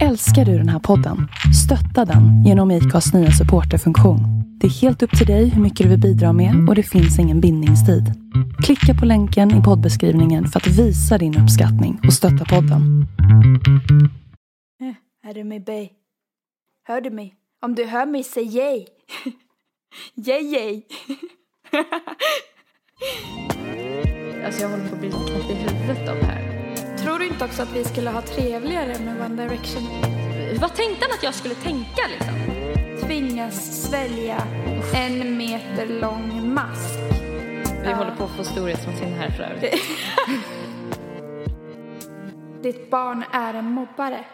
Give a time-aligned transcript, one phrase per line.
[0.00, 1.28] Älskar du den här podden?
[1.64, 4.20] Stötta den genom IKAs nya supporterfunktion.
[4.60, 7.18] Det är helt upp till dig hur mycket du vill bidra med och det finns
[7.18, 8.04] ingen bindningstid.
[8.64, 13.06] Klicka på länken i poddbeskrivningen för att visa din uppskattning och stötta podden.
[14.80, 15.88] Eh, är du med Bay?
[16.88, 17.34] Hör du mig?
[17.62, 18.86] Om du hör mig, säg yay!
[20.26, 20.82] yay yay!
[24.46, 26.51] Alltså jag håller på att bli knäpp i huvudet av det här.
[27.04, 29.82] Tror du inte också att vi skulle ha trevligare med One Direction?
[30.60, 32.34] Vad tänkte han att jag skulle tänka liksom?
[33.08, 34.42] Tvingas svälja
[34.94, 36.98] en meter lång mask.
[37.82, 37.94] Vi Ja.
[37.96, 39.82] håller på att få storhetsvansinne här för övrigt.
[42.62, 44.24] Ditt barn är en mobbare.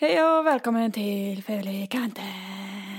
[0.00, 2.24] Hej och välkommen till Fulikanten.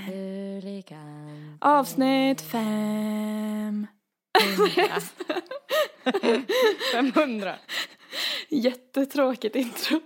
[0.06, 1.58] Huligan.
[1.60, 3.86] Avsnitt fem.
[6.92, 7.54] 500.
[8.48, 10.00] Jättetråkigt intro.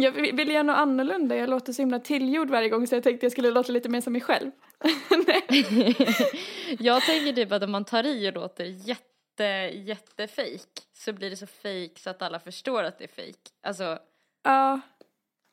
[0.00, 1.36] Jag vill göra något annorlunda.
[1.36, 4.00] Jag låter så himla tillgjord varje gång så jag tänkte jag skulle låta lite mer
[4.00, 4.50] som mig själv.
[6.78, 11.36] Jag tänker typ att om man tar i och låter jätte, jättefejk så blir det
[11.36, 13.38] så fejk så att alla förstår att det är fejk.
[13.62, 13.98] Alltså,
[14.42, 14.80] Ja.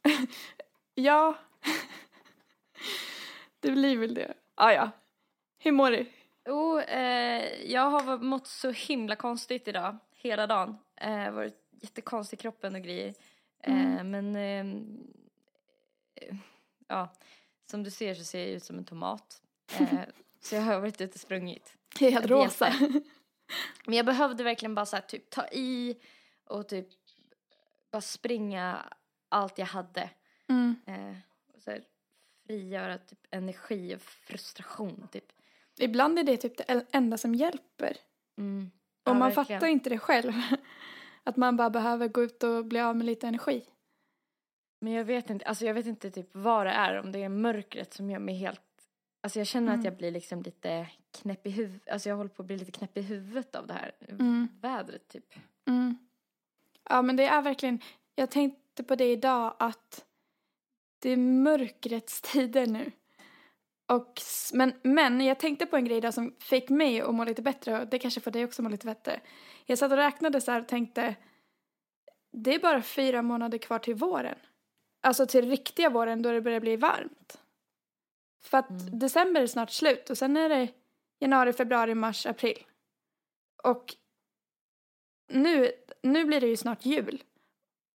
[0.95, 1.37] Ja.
[3.59, 4.33] Det blir väl det.
[4.55, 4.91] Ah, ja.
[5.59, 6.05] Hur mår du?
[6.45, 10.77] oh, eh, jag har mått så himla konstigt idag, hela dagen.
[10.95, 13.13] Eh, varit jättekonstig i kroppen och grejer.
[13.59, 15.07] Eh, men, ehm,
[16.15, 16.35] eh,
[16.87, 17.13] ja,
[17.65, 19.41] som du ser så ser jag ut som en tomat.
[19.79, 19.99] Eh,
[20.39, 21.73] så jag har varit ute och sprungit.
[21.99, 22.73] Helt rosa.
[23.85, 25.97] Men jag behövde verkligen bara så här, typ ta i
[26.45, 26.87] och typ
[27.91, 28.85] bara springa
[29.29, 30.09] allt jag hade.
[30.47, 30.75] Mm.
[30.85, 31.17] Eh,
[31.55, 31.83] och så här,
[32.47, 35.25] frigöra typ energi och frustration typ.
[35.79, 37.97] Ibland är det typ det enda som hjälper.
[38.37, 38.71] Mm.
[39.09, 39.59] Och man verkligen.
[39.59, 40.33] fattar inte det själv.
[41.23, 43.65] Att man bara behöver gå ut och bli av med lite energi.
[44.81, 47.29] Men jag vet inte, alltså jag vet inte typ vad det är, om det är
[47.29, 48.61] mörkret som gör mig helt,
[49.23, 49.79] alltså jag känner Mm.
[49.79, 50.87] att jag blir liksom lite
[51.21, 53.73] knäpp i huvudet, alltså jag håller på att bli lite knäpp i huvudet av det
[53.73, 54.47] här Mm.
[54.61, 55.33] vädret typ.
[55.67, 55.97] Mm.
[56.89, 57.79] Ja, men det är verkligen...
[58.15, 60.05] Jag tänkte på det idag att
[60.99, 62.91] det är mörkrets tider nu.
[63.89, 64.21] Och,
[64.53, 67.81] men, men jag tänkte på en grej idag som fick mig att må lite bättre
[67.81, 69.21] och det kanske får dig också att må lite bättre.
[69.65, 71.15] Jag satt och räknade så här och tänkte
[72.31, 74.37] det är bara fyra månader kvar till våren.
[75.01, 77.41] Alltså till riktiga våren då det börjar bli varmt.
[78.41, 78.99] För att Mm.
[78.99, 80.67] december är snart slut och sen är det
[81.19, 82.65] januari, februari, mars, april.
[83.63, 83.95] Och
[85.27, 85.71] nu,
[86.03, 87.23] nu blir det ju snart jul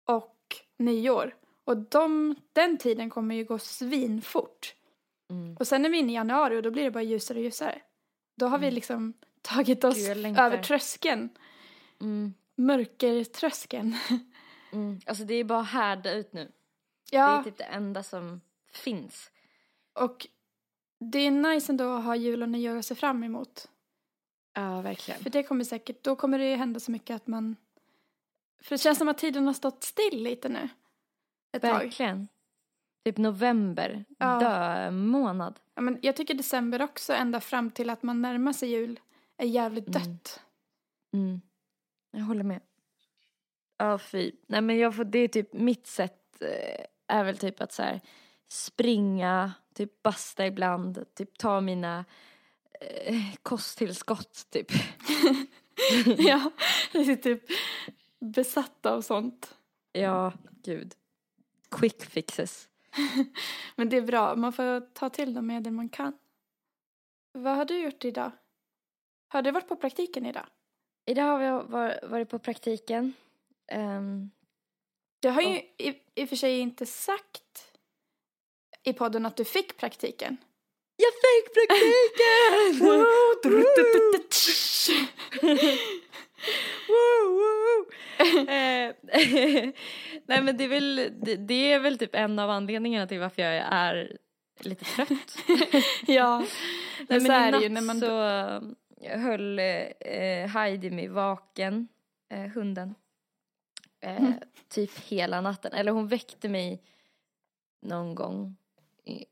[0.04, 1.36] och nyår.
[1.64, 4.74] Och de, den tiden kommer ju gå svinfort.
[5.30, 5.56] Mm.
[5.56, 7.82] Och sen är vi inne i januari och då blir det bara ljusare och ljusare.
[8.36, 8.74] Då har vi Mm.
[8.74, 9.12] liksom
[9.42, 11.28] tagit oss Gud, över tröskeln.
[12.00, 12.34] Mm.
[12.56, 13.96] Mörkertröskeln.
[14.72, 15.00] Mm.
[15.06, 16.52] Alltså det är bara härda ut nu.
[17.10, 18.40] Det är ja, typ det enda som
[18.72, 19.30] finns.
[19.92, 20.26] och
[20.98, 23.68] det är nice ändå att ha jul och nyår att se fram emot.
[24.54, 25.20] Ja, verkligen.
[25.22, 27.56] För det kommer säkert, då kommer det ju hända så mycket att man...
[28.62, 30.68] För det känns som att tiden har stått still lite nu.
[31.52, 31.92] Ett tag.
[33.04, 34.38] Typ november, Ja.
[34.40, 35.60] dö månad.
[35.74, 39.00] Ja, men jag tycker december också, ända fram till att man närmar sig jul,
[39.36, 40.02] är jävligt Mm.
[40.02, 40.40] dött.
[41.12, 41.40] Mm.
[42.10, 42.60] Jag håller med.
[43.76, 44.32] Ja, fy.
[44.46, 46.84] Nej men jag får, det är typ mitt sätt eh,
[47.16, 48.00] är väl typ att så här
[48.48, 52.04] springa, typ basta ibland, typ ta mina
[52.80, 54.66] eh, kosttillskott typ.
[56.18, 56.50] ja,
[56.92, 57.42] jag är typ
[58.20, 59.54] besatt av sånt.
[59.92, 60.32] Ja,
[60.62, 60.94] gud.
[61.70, 62.68] Quick fixes.
[63.76, 66.12] Men det är bra, man får ta till de medel man kan.
[67.32, 68.30] Vad har du gjort idag?
[69.28, 70.46] Har du varit på praktiken idag?
[71.06, 73.12] Idag har var, varit på praktiken.
[73.68, 74.30] Ehm,
[75.20, 77.72] Du har ju i, i och för sig inte sagt
[78.82, 80.36] i podden att du fick praktiken.
[80.96, 82.78] jag fick praktiken!
[86.88, 87.86] Woo, woo.
[90.26, 93.42] Nej men det är väl, det, det är väl typ en av anledningarna till varför
[93.42, 94.18] jag är
[94.60, 95.36] lite trött.
[96.06, 96.38] ja,
[96.98, 98.00] Nej, men så är det ju när man...
[98.00, 98.22] så
[99.02, 101.88] eh, höll eh, Heidi mig vaken,
[102.30, 102.94] eh, hunden,
[104.00, 104.32] eh, Mm.
[104.68, 105.72] typ hela natten.
[105.72, 106.82] Eller hon väckte mig
[107.82, 108.56] någon gång.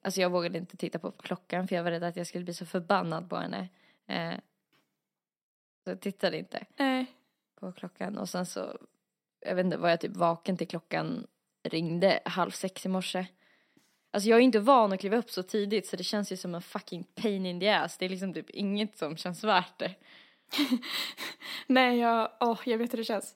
[0.02, 2.54] Alltså jag vågade inte titta på klockan för jag var rädd att jag skulle bli
[2.54, 3.68] så förbannad på henne.
[4.06, 4.34] Eh,
[5.84, 7.06] så jag tittade inte Nej.
[7.60, 8.78] på klockan och sen så,
[9.44, 11.26] jag vet inte, var jag typ vaken till klockan
[11.62, 13.26] ringde halv sex i morse.
[14.10, 16.54] Alltså jag är inte van att kliva upp så tidigt så det känns ju som
[16.54, 17.98] en fucking pain in the ass.
[17.98, 19.94] Det är liksom typ inget som känns värt det.
[21.66, 23.34] Nej, jag, åh, jag vet hur det känns.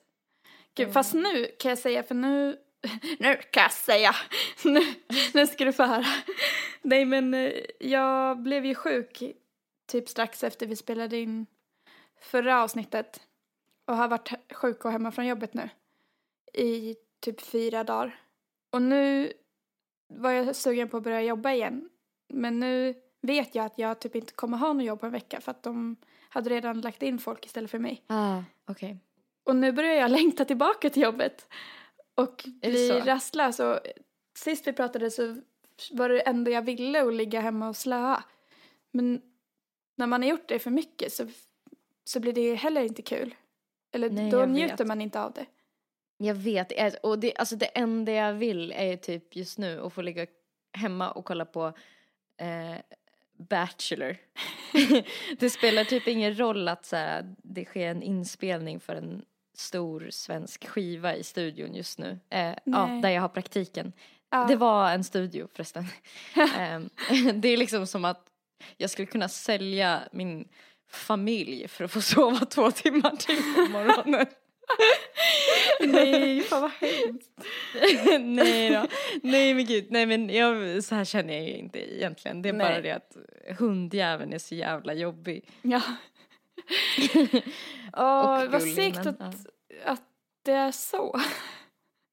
[0.75, 0.93] Gud, Mm.
[0.93, 2.57] Fast nu kan jag säga, för nu
[3.19, 4.11] nu kan jag säga,
[4.65, 4.81] nu,
[5.33, 6.05] nu ska du få höra.
[6.81, 9.23] Nej men eh, jag blev ju sjuk
[9.85, 11.45] typ strax efter vi spelade in
[12.21, 13.21] förra avsnittet
[13.85, 15.69] och har varit sjuk och hemma från jobbet nu
[16.53, 18.19] i typ fyra dagar.
[18.69, 19.33] Och nu
[20.07, 21.89] var jag sugen på att börja jobba igen.
[22.33, 25.41] Men nu vet jag att jag typ inte kommer ha något jobb på en vecka
[25.41, 25.95] för att de
[26.29, 28.03] hade redan lagt in folk istället för mig.
[28.07, 28.87] Ah, okej.
[28.87, 28.97] Okay.
[29.43, 31.47] Och nu börjar jag längta tillbaka till jobbet
[32.15, 33.59] och bli rastlös.
[33.59, 33.79] Och
[34.37, 35.41] sist vi pratade så
[35.91, 38.23] var det enda jag ville att ligga hemma och slöa.
[38.91, 39.21] Men
[39.95, 41.27] när man har gjort det för mycket så,
[42.03, 43.35] så blir det heller inte kul.
[43.91, 45.45] Eller Nej, då njuter man inte av det.
[46.17, 50.01] Jag vet, och det, alltså det enda jag vill är typ just nu att få
[50.01, 50.27] ligga
[50.73, 51.73] hemma och kolla på
[52.37, 52.75] eh,
[53.37, 54.17] Bachelor.
[55.39, 59.25] det spelar typ ingen roll att så här, det sker en inspelning för en
[59.57, 62.19] stor svensk skiva i studion just nu.
[62.29, 63.93] Eh, ja, där jag har praktiken.
[64.29, 64.45] Ja.
[64.47, 65.85] Det var en studio förresten.
[66.35, 66.79] eh,
[67.33, 68.27] det är liksom som att
[68.77, 70.47] jag skulle kunna sälja min
[70.89, 74.25] familj för att få sova två timmar till på morgonen.
[75.79, 77.31] Nej, fan vad hemskt.
[78.19, 78.85] nej då.
[79.23, 82.41] Nej men gud, nej men jag, så här känner jag inte egentligen.
[82.41, 82.67] Det är nej.
[82.67, 83.17] bara det att
[83.57, 85.49] hundjäveln är så jävla jobbig.
[85.61, 85.81] Ja.
[87.93, 89.31] Åh, vad segt att, ja.
[89.85, 90.03] att
[90.43, 91.19] det är så.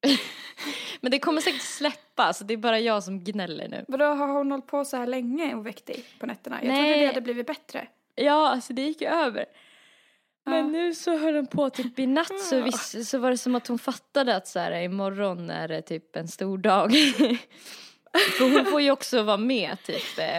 [1.01, 3.85] men det kommer säkert släppa, så det är bara jag som gnäller nu.
[3.87, 6.59] Vadå, har hon hållit på så här länge och väckt dig på nätterna?
[6.63, 6.83] Jag nej.
[6.83, 7.87] trodde det hade blivit bättre.
[8.15, 9.45] Ja, alltså det gick över.
[10.45, 13.55] Men nu så höll hon på typ i natt så, visst, så var det som
[13.55, 16.91] att hon fattade att så här, imorgon är det typ en stor dag.
[18.37, 20.19] För hon får ju också vara med typ.
[20.19, 20.37] Eh,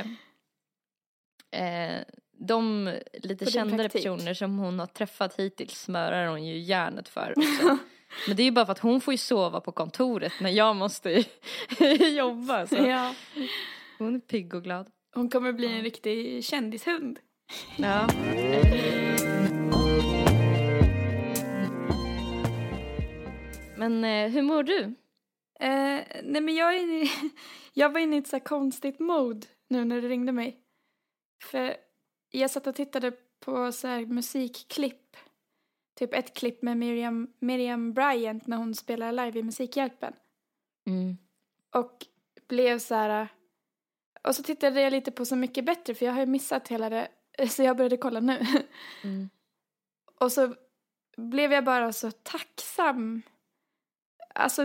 [1.63, 2.03] eh
[2.39, 7.35] de lite kändare personer som hon har träffat hittills smörar hon ju järnet för.
[7.37, 7.79] Också.
[8.27, 10.77] Men det är ju bara för att hon får ju sova på kontoret när jag
[10.77, 11.25] måste
[12.17, 12.67] jobba.
[12.67, 12.77] Så.
[12.77, 13.15] Ja.
[13.99, 14.87] Hon är pigg och glad.
[15.15, 17.19] Hon kommer bli en riktig kändishund.
[17.77, 18.09] Ja.
[23.89, 24.81] Men eh, hur mår du?
[25.61, 27.11] Eh, nej men jag, är
[27.73, 30.61] jag var inne i ett så konstigt mode nu när du ringde mig.
[31.43, 31.77] För
[32.31, 35.17] jag satt och tittade på så här musikklipp.
[35.99, 40.13] Typ ett klipp med Miriam, Miriam Bryant när hon spelar live i Musikhjälpen.
[40.87, 41.17] Mm.
[41.75, 42.07] Och
[42.49, 43.29] blev så här...
[44.23, 46.91] Och så tittade jag lite på Så mycket bättre för jag har ju missat hela
[46.91, 47.09] det.
[47.49, 48.47] Så jag började kolla nu.
[49.05, 49.31] Mm.
[50.21, 50.55] Och så
[51.17, 53.23] blev jag bara så tacksam
[54.37, 54.65] Alltså,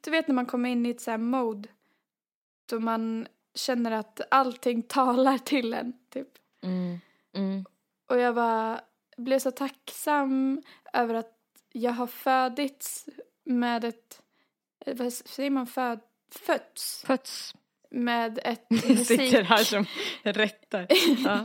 [0.00, 1.68] du vet när man kommer in i ett så här mode
[2.66, 6.28] då man känner att allting talar till en, typ.
[6.62, 7.00] Mm.
[7.34, 7.64] Mm.
[8.06, 8.80] Och jag bara
[9.16, 11.38] blev så tacksam över att
[11.72, 13.08] jag har födits
[13.44, 14.22] med ett,
[14.86, 17.04] vad säger man, föd, fötts?
[17.06, 17.54] Fötts.
[17.90, 19.06] Med ett musik...
[19.06, 19.86] sitter här som
[20.22, 20.86] rättar.
[21.24, 21.44] Ja.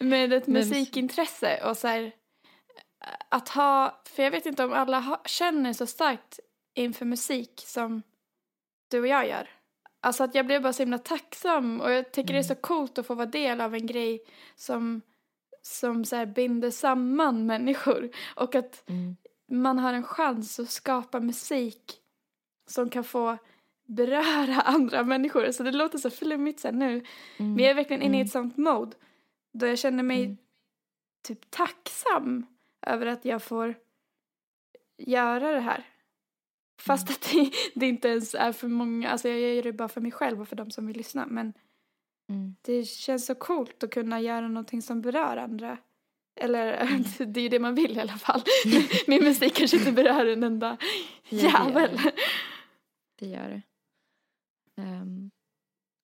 [0.00, 2.12] med ett musikintresse och så här,
[3.28, 6.40] att ha, för jag vet inte om alla ha, känner så starkt
[6.74, 8.02] inför musik som
[8.88, 9.50] du och jag gör.
[10.00, 12.32] Alltså att jag blev bara så himla tacksam och jag tycker mm.
[12.32, 12.62] det är så mm.
[12.62, 14.22] coolt att få vara del av en grej
[14.54, 15.00] som,
[15.62, 19.16] som så binder samman människor och att mm.
[19.50, 22.00] man har en chans att skapa musik
[22.66, 23.38] som kan få
[23.86, 25.52] beröra andra människor.
[25.52, 26.90] Så det låter så flummigt sen nu.
[26.90, 27.04] Mm.
[27.36, 28.50] Men jag är verkligen inne i ett mm.
[28.50, 28.96] sånt mode
[29.52, 30.36] då jag känner mig mm.
[31.22, 32.46] typ tacksam
[32.86, 33.74] över att jag får
[34.98, 35.84] göra det här.
[36.80, 40.00] Fast att det, det, inte ens är för många, alltså jag gör det bara för
[40.00, 41.52] mig själv och för de som vill lyssna men
[42.28, 42.56] mm.
[42.62, 45.78] det känns så coolt att kunna göra någonting som berör andra.
[46.40, 47.02] Eller mm.
[47.32, 48.42] det är ju det man vill i alla fall.
[49.06, 50.76] Min musik kanske inte berör en enda
[51.28, 52.00] jävel.
[53.18, 53.62] Det gör det.
[54.82, 55.30] Um,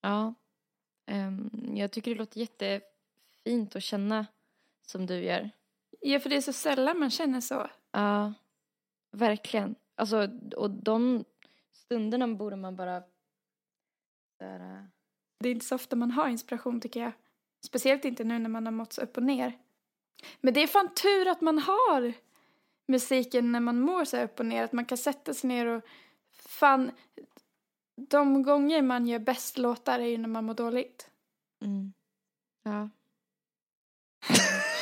[0.01, 0.35] ja,
[1.11, 4.27] um, jag tycker det låter jättefint att känna
[4.87, 5.51] som du gör.
[6.01, 7.71] Ja, för det är så sällan man känner så.
[7.93, 8.35] Ja,
[9.13, 9.75] verkligen.
[10.01, 11.25] Alltså, och de
[11.73, 13.03] stunderna borde man bara...
[14.39, 14.85] Där, uh...
[15.39, 17.13] Det är inte så ofta man har inspiration tycker jag.
[17.65, 19.59] Speciellt inte nu när man har mått så upp och ner.
[20.41, 22.13] Men det är fan tur att man har
[22.87, 24.65] musiken när man mår så här upp och ner.
[24.65, 25.85] Att man kan sätta sig ner och
[26.31, 26.91] fan...
[27.97, 31.11] De gånger man gör bäst låtar är ju när man mår dåligt.
[31.65, 31.93] Mm.
[32.63, 32.89] Ja.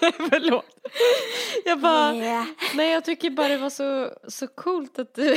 [0.30, 0.66] Förlåt.
[1.64, 2.46] Jag bara, yeah.
[2.74, 5.36] nej jag tycker bara det var så, så coolt att du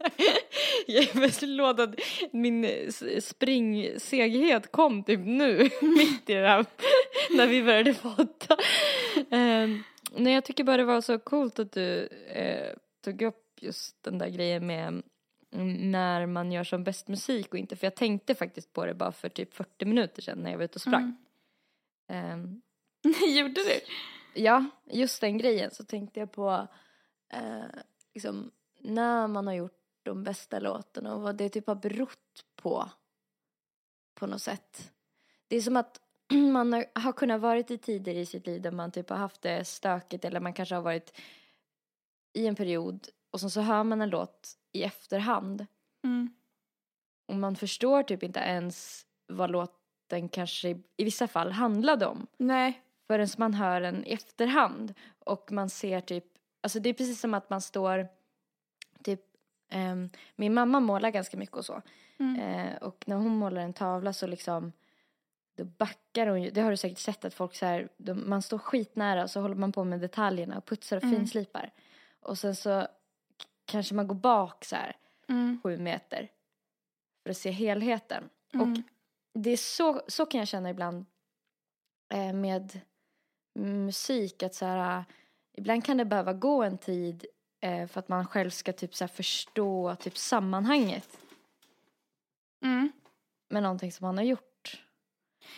[0.86, 1.94] Jag är förlåt att
[2.32, 2.66] min
[3.20, 6.66] springseghet kom typ nu, mitt i det här,
[7.36, 8.56] när vi började podda.
[9.30, 9.82] Um,
[10.16, 14.18] nej jag tycker bara det var så coolt att du uh, tog upp just den
[14.18, 15.02] där grejen med
[15.52, 17.76] mm, när man gör som bäst musik och inte.
[17.76, 20.64] För jag tänkte faktiskt på det bara för typ 40 minuter sedan när jag var
[20.64, 21.16] ute och sprang.
[22.08, 22.60] Ehm,
[23.38, 23.80] Gjorde du?
[24.34, 26.68] ja, just den grejen så tänkte jag på
[27.32, 27.64] eh,
[28.14, 32.90] liksom, när man har gjort de bästa låtarna och vad det typ har berott på.
[34.14, 34.92] På något sätt.
[35.48, 36.00] Det är som att
[36.52, 39.42] man har, har kunnat varit i tider i sitt liv där man typ har haft
[39.42, 41.20] det stökigt eller man kanske har varit
[42.32, 45.66] i en period och sen så hör man en låt i efterhand
[46.04, 46.34] Mm.
[47.28, 52.26] och man förstår typ inte ens vad låten kanske i, i vissa fall handlade om
[52.36, 52.82] Nej.
[53.10, 56.24] Förrän man hör den i efterhand och man ser typ,
[56.60, 58.08] alltså det är precis som att man står
[59.04, 59.20] typ,
[59.70, 61.82] ehm, min mamma målar ganska mycket och så
[62.18, 62.40] Mm.
[62.40, 64.72] eh, och när hon målar en tavla så liksom
[65.56, 68.42] då backar hon ju, det har du säkert sett att folk så här, de, man
[68.42, 71.16] står skitnära och så håller man på med detaljerna och putsar och Mm.
[71.16, 71.72] finslipar
[72.20, 72.86] och sen så
[73.64, 74.96] kanske man går bak så här
[75.28, 75.60] Mm.
[75.62, 76.28] sju meter
[77.22, 78.30] för att se helheten.
[78.54, 78.72] Mm.
[78.72, 78.78] Och
[79.42, 81.06] det är så, så kan jag känna ibland
[82.14, 82.80] eh, med
[83.54, 85.04] musik att så här,
[85.56, 87.26] ibland kan det behöva gå en tid
[87.60, 91.18] eh, för att man själv ska typ så här förstå typ sammanhanget
[92.62, 92.92] Mm.
[93.48, 94.84] med någonting som man har gjort.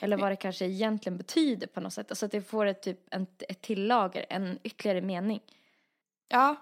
[0.00, 2.10] Eller vad det kanske egentligen betyder på något sätt.
[2.10, 5.40] Alltså att det får ett, typ en, ett tillager, en ytterligare mening.
[6.28, 6.56] Ja,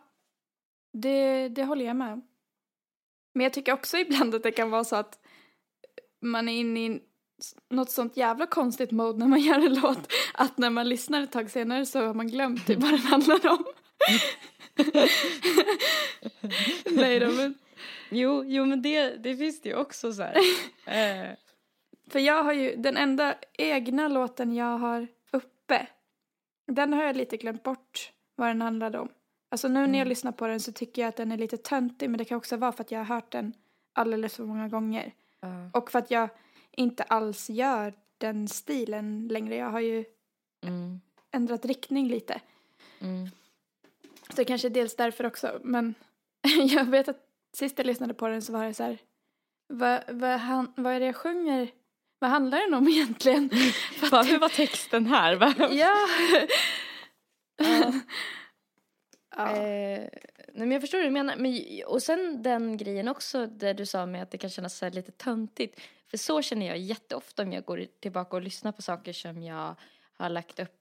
[0.92, 2.26] det, det håller jag med om.
[3.32, 5.18] Men jag tycker också ibland att det kan vara så att
[6.20, 7.02] man är inne i en-
[7.68, 11.32] något sånt jävla konstigt mode när man gör en låt att när man lyssnar ett
[11.32, 13.64] tag senare så har man glömt typ vad den handlar om.
[16.90, 17.54] Nej då, men
[18.10, 20.36] Jo, jo men det, det finns det ju också så här.
[20.86, 21.28] eh,
[22.10, 25.86] för jag har ju den enda egna låten jag har uppe.
[26.66, 29.08] Den har jag lite glömt bort vad den handlade om.
[29.50, 30.08] Alltså nu när jag Mm.
[30.08, 32.56] lyssnar på den så tycker jag att den är lite töntig men det kan också
[32.56, 33.52] vara för att jag har hört den
[33.92, 35.12] alldeles för många gånger.
[35.40, 36.28] ja, Och för att jag
[36.76, 39.56] inte alls gör den stilen längre.
[39.56, 40.04] Jag har ju
[40.66, 41.00] mm,
[41.30, 42.40] ändrat riktning lite.
[43.00, 43.28] mm.
[44.36, 45.60] Så kanske dels därför också.
[45.64, 45.94] Men
[46.68, 48.98] jag vet att sist jag lyssnade på den så var det så här.
[49.68, 51.70] Vad, vad, han, vad är det jag sjunger?
[52.18, 53.50] Vad handlar den om egentligen?
[53.94, 55.36] För Va, att- hur var texten här?
[55.36, 55.54] Va?
[55.70, 55.96] ja.
[57.56, 57.92] Ja.
[59.36, 59.56] ja.
[59.56, 60.08] Eh,
[60.52, 61.36] nej men jag förstår hur du menar.
[61.36, 64.88] Men, och sen den grejen också där du sa med att det kan kännas så
[64.90, 65.80] lite töntigt.
[66.10, 69.74] För så känner jag jätteofta om jag går tillbaka och lyssnar på saker som jag
[70.12, 70.76] har lagt upp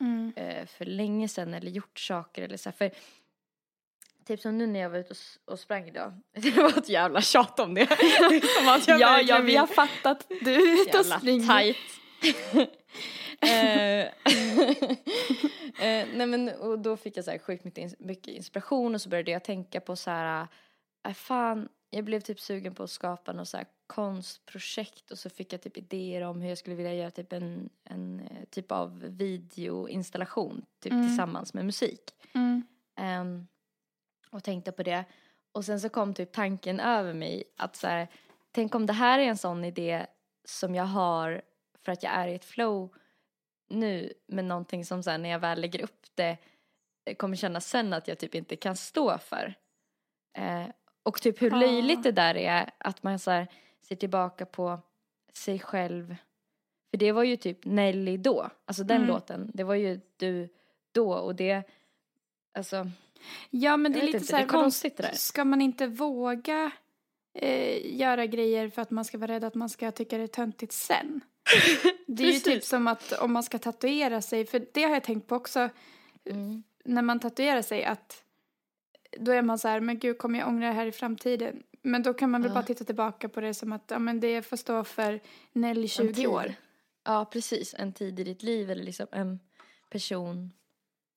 [0.00, 0.32] Mm.
[0.36, 2.76] eh, för länge sedan eller gjort saker eller så här.
[2.76, 2.90] För
[4.26, 5.14] typ som nu när jag var ute
[5.46, 6.20] och, och sprang idag.
[6.32, 7.86] Det var ett jävla tjat om det.
[8.58, 10.26] som att jag Ja, ja, vi har fattat.
[10.28, 11.46] Du är ute och springer.
[11.46, 11.76] tajt.
[13.40, 14.08] Eh, eh,
[16.14, 17.64] nej men och då fick jag så här sjukt
[17.98, 20.46] mycket inspiration och så började jag tänka på så här,
[21.08, 25.52] äh, fan, jag blev typ sugen på att skapa något så konstprojekt och så fick
[25.52, 29.00] jag typ idéer om hur jag skulle vilja göra typ en, en eh, typ av
[29.00, 31.06] videoinstallation typ Mm.
[31.08, 32.00] tillsammans med musik.
[32.32, 32.62] Mm.
[32.96, 33.46] Ehm,
[34.30, 35.04] och tänkte på det.
[35.52, 38.08] Och sen så kom typ tanken över mig att så här,
[38.50, 40.06] tänk om det här är en sån idé
[40.44, 41.42] som jag har
[41.84, 42.94] för att jag är i ett flow
[43.68, 46.36] nu med någonting som sen när jag väl lägger upp det
[47.04, 49.54] eh, kommer känna sen att jag typ inte kan stå för.
[50.36, 50.66] Eh,
[51.04, 53.48] och typ hur löjligt det där är att man så här
[53.88, 54.78] ser tillbaka på
[55.32, 56.16] sig själv.
[56.90, 59.08] För det var ju typ Nelly då, alltså den Mm.
[59.08, 60.48] låten, det var ju du
[60.92, 61.62] då och det,
[62.54, 62.86] alltså
[63.50, 65.12] Ja, men det är lite inte, så här, konstigt det där.
[65.12, 66.70] Ska man inte våga
[67.34, 70.26] eh, göra grejer för att man ska vara rädd att man ska tycka det är
[70.26, 71.20] töntigt sen?
[72.06, 75.04] Det är ju typ som att om man ska tatuera sig, för det har jag
[75.04, 75.68] tänkt på också
[76.30, 76.62] Mm.
[76.84, 78.23] när man tatuerar sig att
[79.20, 81.62] då är man så här, men gud kommer jag ångra det här i framtiden?
[81.82, 82.54] Men då kan man väl Ja.
[82.54, 85.20] bara titta tillbaka på det som att ja, men det får stå för
[85.52, 86.26] Nelly En 20 tid.
[86.26, 86.54] år.
[87.04, 87.74] Ja, precis.
[87.78, 89.40] En tid i ditt liv eller liksom en
[89.90, 90.52] person.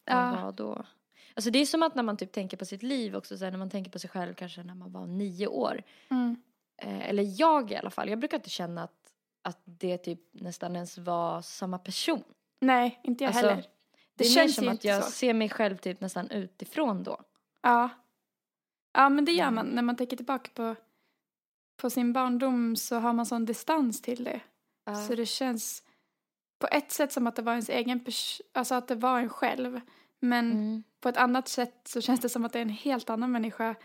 [0.06, 0.40] Ja.
[0.44, 0.86] Vad då?
[1.34, 3.52] Alltså det är som att när man typ tänker på sitt liv också, så här,
[3.52, 5.84] när man tänker på sig själv kanske när man var nio år.
[6.10, 6.36] Mm.
[6.82, 10.76] Eh, eller jag i alla fall, jag brukar inte känna att, att det typ nästan
[10.76, 12.24] ens var samma person.
[12.60, 13.66] Nej, inte jag Alltså, heller.
[14.16, 15.12] Det, mer känns som ju att jag så.
[15.12, 17.22] ser mig själv typ nästan utifrån då.
[17.68, 17.90] Ja.
[18.94, 19.66] Ja, men det gör man.
[19.68, 20.76] När man tänker tillbaka på,
[21.82, 24.42] på sin barndom så har man sån distans till det.
[25.08, 25.84] Så det känns
[26.60, 29.30] på ett sätt som att det var ens egen pers- alltså att det var en
[29.30, 29.82] själv.
[30.20, 33.10] Men Mm, på ett annat sätt så känns det som att det är en helt
[33.10, 33.76] annan människa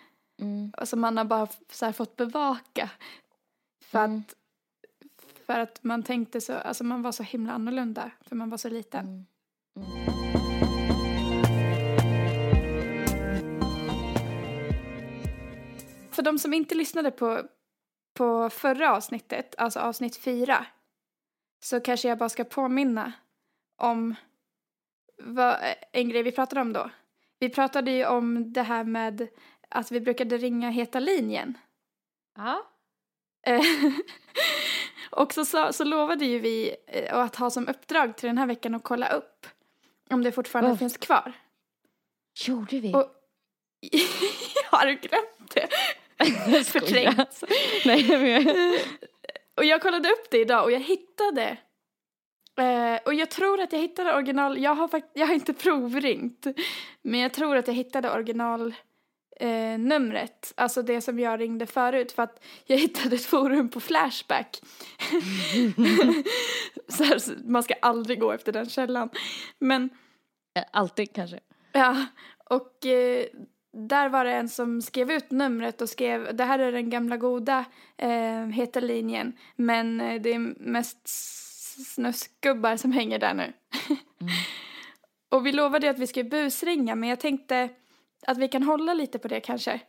[0.40, 2.90] mm, som man har bara så fått bevaka.
[3.84, 4.18] För Mm.
[4.20, 4.34] att
[5.46, 8.68] för att man tänkte så, alltså man var så himla annorlunda för man var så
[8.68, 9.06] liten.
[9.06, 9.26] mm,
[9.76, 10.11] mm.
[16.14, 17.42] För de som inte lyssnade på,
[18.14, 20.66] på förra avsnittet, alltså avsnitt fyra,
[21.64, 23.12] så kanske jag bara ska påminna
[23.76, 24.14] om
[25.22, 25.56] vad,
[25.92, 26.90] en grej vi pratade om då.
[27.38, 29.28] Vi pratade ju om det här med
[29.68, 31.58] att vi brukade ringa Heta linjen.
[32.36, 32.66] Ja.
[35.10, 38.46] Och så, så, så lovade ju vi eh, att ha som uppdrag till den här
[38.46, 39.46] veckan att kolla upp
[40.10, 40.78] om det fortfarande Oh.
[40.78, 41.32] finns kvar.
[42.46, 42.94] Gjorde vi?
[42.94, 43.06] Och
[44.70, 45.68] har du glömt det?
[46.64, 47.42] Förträngt.
[47.84, 48.48] Nej, men.
[48.48, 48.80] Eh,
[49.56, 51.56] och jag kollade upp det idag och jag hittade
[52.58, 56.46] eh, och jag tror att jag hittade original, jag har, fakt- jag har inte provringt,
[57.02, 58.74] men jag tror att jag hittade original
[59.40, 63.80] eh, numret, alltså det som jag ringde förut för att jag hittade ett forum på
[63.80, 64.60] Flashback.
[66.88, 69.10] så här, så man ska aldrig gå efter den källan.
[69.58, 69.90] Men
[70.72, 71.40] Alltid kanske.
[71.72, 72.06] Ja,
[72.50, 73.26] och eh,
[73.72, 77.16] där var det en som skrev ut numret och skrev det här är den gamla
[77.16, 77.64] goda
[77.96, 83.52] eh, heta linjen men eh, det är mest s- snusgubbar som hänger där nu.
[85.30, 87.68] och vi lovade att vi skulle busringa men jag tänkte
[88.26, 89.80] att vi kan hålla lite på det kanske.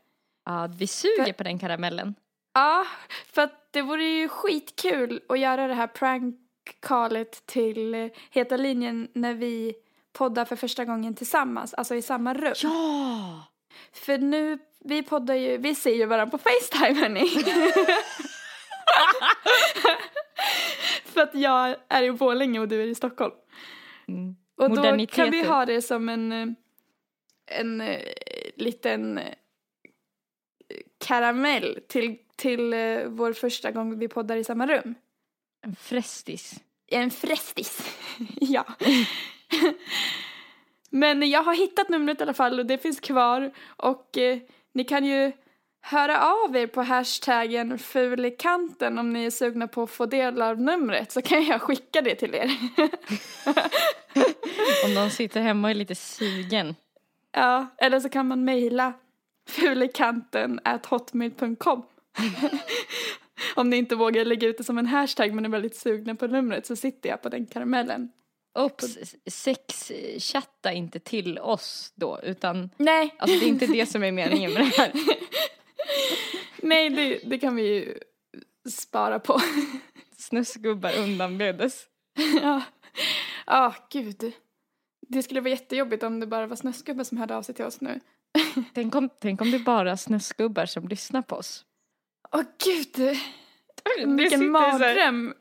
[0.45, 2.15] Ja, vi suger För- på den karamellen.
[2.53, 2.85] Ja,
[3.33, 9.07] för att det vore ju skitkul att göra det här prank-callet till eh, heta linjen
[9.13, 9.73] när vi
[10.13, 12.53] poddar för första gången tillsammans, alltså i samma rum.
[12.63, 13.43] Ja!
[13.91, 17.29] För nu, vi poddar ju, vi ser ju varandra på Facetime hörni.
[21.05, 23.33] För att jag är i Borlänge och du är i Stockholm.
[24.07, 24.35] Mm.
[24.55, 25.47] Och då kan vi Moderniteter.
[25.47, 26.55] ha det som en,
[27.45, 28.01] en eh,
[28.55, 29.33] liten eh,
[31.05, 34.95] karamell till, till eh, vår första gång vi poddar i samma rum.
[35.61, 36.61] En frestis.
[36.87, 37.97] En frestis.
[38.35, 38.65] ja.
[40.95, 44.39] Men jag har hittat numret i alla fall och det finns kvar och eh,
[44.73, 45.31] ni kan ju
[45.81, 50.61] höra av er på hashtaggen fulikanten om ni är sugna på att få del av
[50.61, 52.45] numret så kan jag skicka det till er.
[54.85, 56.75] Om någon sitter hemma och är lite sugen.
[57.31, 58.93] ja, eller så kan man mejla
[59.47, 61.83] fulikanten at hotmail.com
[63.55, 66.27] Om ni inte vågar lägga ut det som en hashtag men är väldigt sugna på
[66.27, 68.11] numret så sitter jag på den karamellen.
[68.55, 74.11] Ops, sexchatta inte till oss då, utan Nej, alltså det är inte det som är
[74.11, 74.91] meningen med det här.
[76.61, 77.97] Nej, det, det kan vi ju
[78.69, 79.41] spara på.
[80.17, 81.85] Snusgubbar undanbedes.
[82.41, 82.61] ja,
[83.45, 84.33] ah, gud.
[85.07, 87.81] Det skulle vara jättejobbigt om det bara var snöskubbar som hörde av sig till oss
[87.81, 87.99] nu.
[88.73, 91.65] Tänk om, tänk om det är bara snusgubbar som lyssnar på oss.
[92.31, 93.17] Åh gud,
[93.95, 95.33] Det vilken mardröm.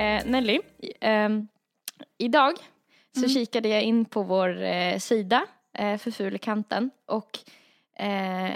[0.00, 0.60] Eh, Nelly,
[1.00, 1.48] ehm,
[2.18, 2.56] idag
[3.12, 3.30] så Mm.
[3.30, 5.46] kikade jag in på vår eh, sida
[5.78, 7.38] eh, för Fulekanten och
[7.96, 8.50] eh,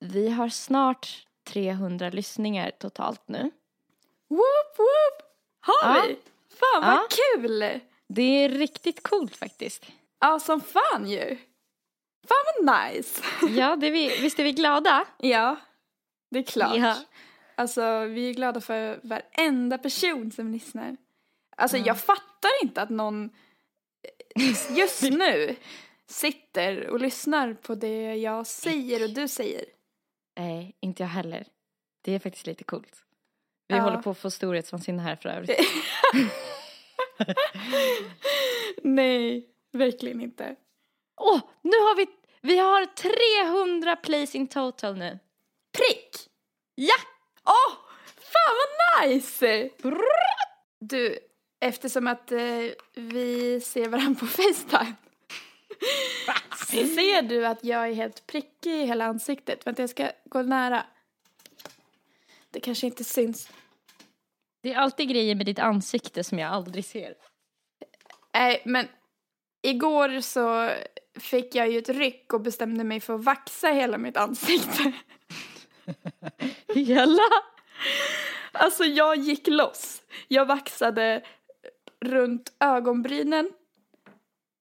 [0.00, 3.50] vi har snart 300 lyssningar totalt nu.
[4.28, 5.30] Whoop, whoop.
[5.60, 6.04] Har Ja.
[6.08, 6.16] vi?
[6.56, 7.06] Fan vad Ja.
[7.36, 7.80] kul.
[8.08, 9.84] Det är riktigt coolt faktiskt.
[10.20, 11.38] Ja, som fan ju.
[12.28, 13.22] Fan vad nice.
[13.48, 15.04] Ja, det är vi, visst är vi glada?
[15.18, 15.56] ja,
[16.30, 16.76] det är klart.
[16.76, 16.94] Ja.
[17.58, 20.96] Alltså, vi är glada för varenda person som lyssnar.
[21.56, 21.84] Alltså, Ja.
[21.86, 23.24] jag fattar inte att någon
[24.36, 25.56] eh, just nu
[26.06, 29.64] sitter och lyssnar på det jag säger och du säger.
[30.38, 31.46] Nej, inte jag heller.
[32.02, 33.04] Det är faktiskt lite coolt.
[33.68, 33.82] Vi Ja.
[33.82, 35.58] håller på att få storhetsvansinne här för övrigt.
[38.82, 40.56] Nej, verkligen inte.
[41.20, 42.06] Åh, nu har vi,
[42.40, 45.18] vi har 300 plays in total nu.
[45.78, 46.16] Prick!
[46.74, 46.94] Ja!
[47.48, 47.74] Åh,
[48.16, 49.70] fan vad nice!
[50.80, 51.18] Du,
[51.60, 52.38] eftersom att eh,
[52.94, 54.94] vi ser varandra på Facetime.
[56.68, 59.66] Ser du att jag är helt prickig i hela ansiktet?
[59.66, 60.86] Vänta, jag ska gå nära.
[62.50, 63.50] Det kanske inte syns.
[64.62, 67.14] Det är alltid grejer med ditt ansikte som jag aldrig ser.
[68.34, 68.88] Nej, men
[69.62, 70.70] igår så
[71.20, 74.92] fick jag ju ett ryck och bestämde mig för att vaxa hela mitt ansikte.
[76.74, 77.22] Hela?
[78.52, 80.02] Alltså jag gick loss.
[80.28, 81.22] Jag vaxade
[82.00, 83.50] runt ögonbrynen,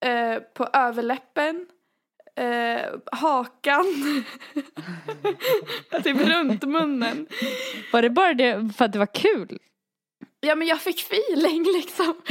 [0.06, 1.68] eh, på överläppen,
[2.36, 3.86] eh, hakan,
[6.04, 7.28] typ runt munnen.
[7.94, 9.60] Var det bara det för att det var kul?
[10.40, 12.14] Ja men jag fick feeling liksom.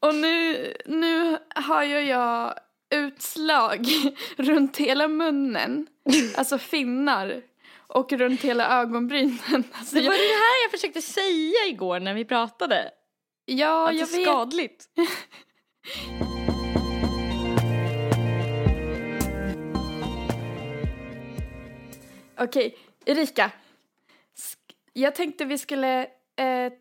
[0.00, 2.54] Och nu, nu har ju jag
[2.90, 3.86] utslag
[4.36, 5.86] runt hela munnen,
[6.36, 7.42] alltså finnar
[7.86, 9.38] och runt hela ögonbrynen.
[9.72, 10.22] Alltså, det var jag...
[10.22, 12.90] det här jag försökte säga igår när vi pratade.
[13.44, 14.12] Ja, att jag vet.
[14.12, 14.88] Att det är skadligt.
[22.40, 23.50] Okej, Erika.
[24.92, 26.02] Jag tänkte vi skulle
[26.36, 26.72] eh,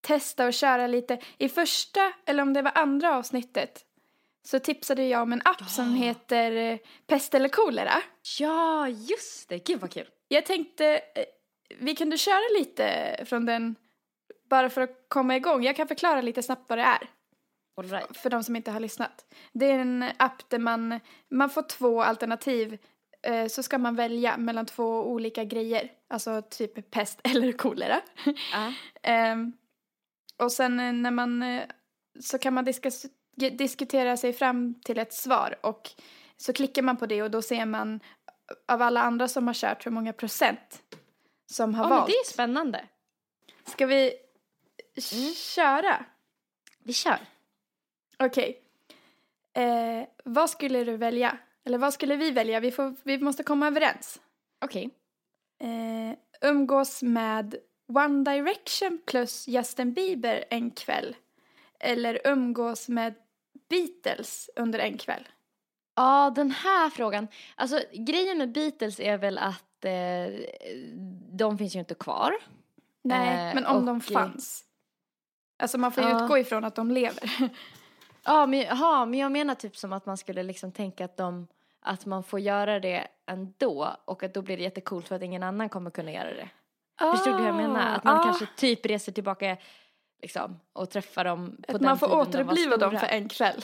[0.00, 1.18] testa och köra lite.
[1.38, 3.85] I första, eller om det var andra avsnittet,
[4.48, 8.02] så tipsade jag om en app som heter eh, Pest eller kolera.
[8.38, 9.58] Ja, just det.
[9.66, 10.08] Gud vad kul.
[10.28, 11.24] Jag tänkte eh,
[11.78, 13.76] vi kunde köra lite från den
[14.50, 15.64] bara för att komma igång.
[15.64, 17.10] Jag kan förklara lite snabbt vad det är
[17.82, 18.16] right.
[18.16, 19.24] för de som inte har lyssnat.
[19.52, 22.78] Det är en app där man, man får två alternativ
[23.22, 25.90] eh, så ska man välja mellan två olika grejer.
[26.08, 28.00] Alltså typ pest eller kolera.
[28.52, 28.72] Ja.
[29.02, 29.52] Ehm,
[30.42, 31.62] och sen eh, när man eh,
[32.20, 35.90] så kan man diskus- ge- diskutera sig fram till ett svar och
[36.36, 38.00] så klickar man på det och då ser man
[38.68, 40.82] av alla andra som har kört hur många procent
[41.52, 42.06] som har men valt.
[42.06, 42.84] det är spännande.
[43.64, 44.12] Ska vi
[45.12, 45.34] Mm.
[45.34, 46.04] köra?
[46.78, 47.18] Vi kör.
[48.18, 48.62] Okej.
[49.54, 51.38] Eh, vad skulle du välja?
[51.64, 52.60] Eller vad skulle vi välja?
[52.60, 54.20] Vi, får, vi måste komma överens.
[54.64, 54.90] Okej.
[55.60, 56.18] Eh,
[56.50, 57.56] umgås med
[57.88, 61.16] One Direction plus Justin Bieber en kväll.
[61.80, 63.14] Eller umgås med
[63.68, 65.28] Beatles under en kväll.
[65.96, 67.28] Ja, den här frågan.
[67.54, 70.40] Alltså grejen med Beatles är väl att eh,
[71.32, 72.34] de finns ju inte kvar.
[73.04, 74.64] Nej, Eh, men om och- de fanns.
[75.58, 76.24] Alltså man får ju Ja.
[76.24, 77.30] utgå ifrån att de lever.
[78.28, 81.46] Ja men, ja, men jag menar typ som att man skulle liksom tänka att de
[81.80, 85.42] att man får göra det ändå och att då blir det jättecoolt för att ingen
[85.42, 86.48] annan kommer kunna göra det.
[87.10, 87.94] Förstår du hur jag menar?
[87.96, 89.56] Att man Ah, kanske typ reser tillbaka
[90.22, 93.28] liksom och träffar dem på Att den man får tiden de återuppliva dem för en
[93.28, 93.62] kväll.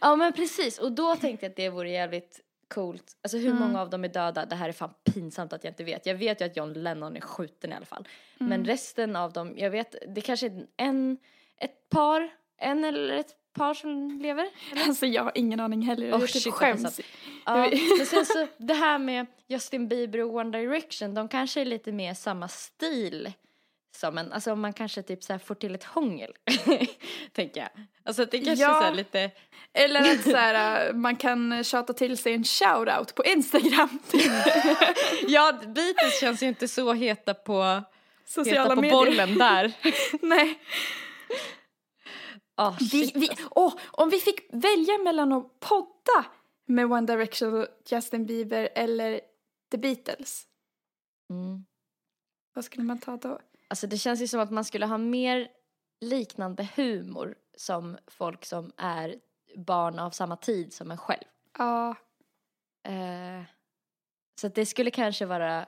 [0.00, 2.40] Ja men precis och då tänkte jag att det vore jävligt
[2.74, 3.16] coolt.
[3.22, 3.62] Alltså hur Mm.
[3.62, 4.46] många av dem är döda?
[4.46, 6.06] Det här är fan pinsamt att jag inte vet.
[6.06, 8.08] Jag vet ju att John Lennon är skjuten i alla fall.
[8.40, 8.50] Mm.
[8.50, 11.18] Men resten av dem, jag vet, det kanske är en,
[11.60, 14.48] ett par, en eller ett par som lever.
[14.86, 16.12] Alltså jag har ingen aning heller.
[16.12, 17.00] Oh, jag typ skäms.
[17.46, 17.56] Ja,
[17.98, 21.92] men sen så det här med Justin Bieber och One Direction, de kanske är lite
[21.92, 23.32] mer samma stil
[23.96, 26.32] som en, alltså man kanske typ så här får till ett hångel,
[27.32, 27.70] tänker jag.
[28.04, 28.82] Alltså det kanske Ja.
[28.88, 29.30] så lite,
[29.72, 33.98] Eller att så här, äh, man kan tjata till sig en shoutout på Instagram.
[35.28, 37.82] Ja Beatles känns ju inte så heta på,
[38.24, 38.92] Sociala heta på medier.
[38.96, 39.72] bollen där.
[40.26, 40.58] Nej.
[42.56, 46.24] Oh, Vi, vi, åh, om vi fick välja mellan att podda
[46.66, 49.20] med One Direction och Justin Bieber eller
[49.70, 50.42] The Beatles.
[51.30, 51.64] Mm.
[52.54, 53.38] Vad skulle man ta då?
[53.68, 55.48] Alltså det känns ju som att man skulle ha mer
[56.00, 59.14] liknande humor som folk som är
[59.56, 61.24] barn av samma tid som en själv.
[61.58, 61.94] Ja,
[62.82, 63.42] Eh,
[64.40, 65.66] så att det skulle kanske vara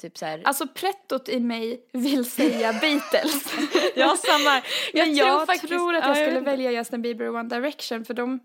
[0.00, 0.42] typ så här.
[0.44, 3.52] alltså prettot i mig vill säga Beatles.
[3.96, 4.50] Ja, samma.
[4.92, 6.50] Men Jag jag, tror faktiskt- tror att ja, jag jag skulle inte.
[6.50, 8.40] välja Justin Bieber och One Direction för de,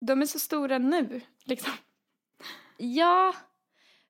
[0.00, 1.20] de är så stora nu.
[1.44, 1.72] Liksom.
[2.76, 3.34] Ja,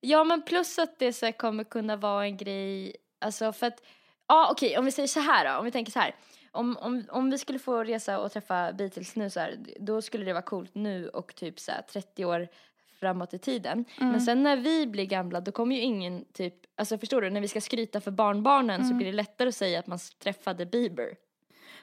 [0.00, 3.82] ja men plus att det så kommer kunna vara en grej, alltså för att,
[4.28, 6.14] ja okej om vi säger så här då, om vi tänker så här.
[6.50, 10.24] Om, om, om vi skulle få resa och träffa Beatles nu så här, då skulle
[10.24, 12.48] det vara coolt nu och typ så här 30 år
[13.00, 13.84] framåt i tiden.
[13.98, 17.40] Men sen när vi blir gamla då kommer ju ingen typ, alltså förstår du, när
[17.40, 21.16] vi ska skryta för barnbarnen så blir det lättare att säga att man träffade Bieber.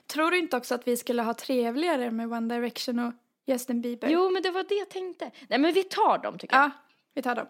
[0.07, 3.13] Tror du inte också att vi skulle ha trevligare med One Direction och
[3.45, 4.09] Justin Bieber?
[4.09, 5.31] Jo men det var det jag tänkte.
[5.47, 6.65] Nej men vi tar dem tycker jag.
[6.65, 6.71] Ja,
[7.13, 7.47] vi tar dem.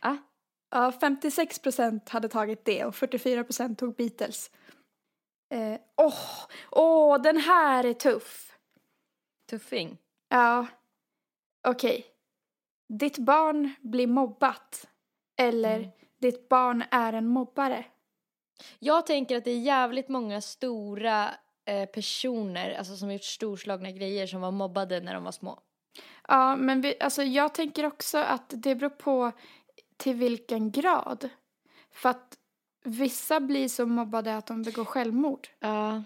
[0.00, 0.16] Ja.
[0.76, 4.50] Ja, 56 procent hade tagit det och 44 procent tog Beatles.
[5.54, 8.58] Åh, eh, åh, åh, den här är tuff.
[9.50, 9.98] Tuffing.
[10.28, 10.66] Ja,
[11.68, 12.06] okej.
[12.88, 14.88] Ditt barn blir mobbat.
[15.38, 15.90] Eller Mm.
[16.20, 17.84] ditt barn är en mobbare.
[18.78, 21.30] Jag tänker att det är jävligt många stora
[21.64, 25.60] eh, personer, alltså som gjort storslagna grejer som var mobbade när de var små.
[26.28, 29.32] Ja, men vi, alltså jag tänker också att det beror på
[29.96, 31.28] till vilken grad.
[31.90, 32.38] För att
[32.84, 35.48] vissa blir så mobbade att de begår självmord.
[35.58, 36.02] Ja.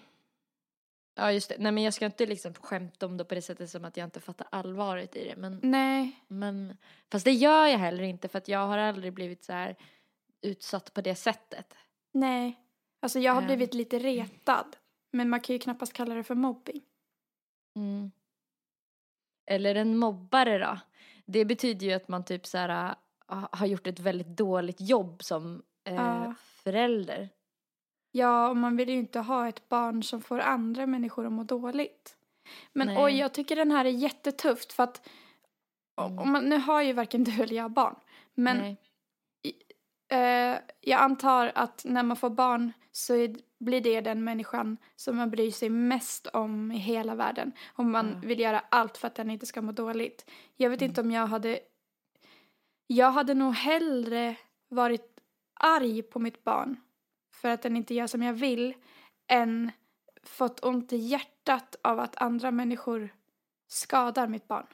[1.15, 3.71] Ja just det, nej men jag ska inte liksom skämta om det på det sättet
[3.71, 6.77] som att jag inte fattar allvaret i det men, Nej, men
[7.13, 9.77] fast det gör jag heller inte för att jag har aldrig blivit så här
[10.43, 11.75] utsatt på det sättet.
[12.13, 12.61] nej.
[13.03, 13.47] Alltså jag har Ehm.
[13.47, 14.77] blivit lite retad.
[15.13, 16.83] Men man kan ju knappast kalla det för mobbing.
[17.77, 18.11] Mm.
[19.47, 20.79] Eller en mobbare då.
[21.27, 22.95] Det betyder ju att man typ så här
[23.53, 26.35] har gjort ett väldigt dåligt jobb som eh, Ja.
[26.65, 27.29] förälder.
[28.13, 31.45] Ja, och man vill ju inte ha ett barn som får andra människor att må
[31.45, 32.17] dåligt.
[32.73, 33.05] Men Nej.
[33.05, 35.09] oj, jag tycker den här är jättetufft för att
[36.01, 36.19] Mm.
[36.19, 37.95] om man, nu har ju varken du eller jag barn.
[38.35, 38.77] Men Nej.
[40.13, 45.17] eh, jag antar att när man får barn så är, blir det den människan som
[45.17, 47.53] man bryr sig mest om i hela världen.
[47.75, 48.29] Om man Ja.
[48.29, 50.31] vill göra allt för att den inte ska må dåligt.
[50.57, 50.91] Jag vet Mm.
[50.91, 51.61] inte om jag hade...
[52.93, 54.37] Jag hade nog hellre
[54.69, 55.21] varit
[55.55, 56.77] arg på mitt barn
[57.33, 58.75] för att den inte gör som jag vill
[59.29, 59.73] än
[60.23, 63.15] fått ont i hjärtat av att andra människor
[63.67, 64.67] skadar mitt barn.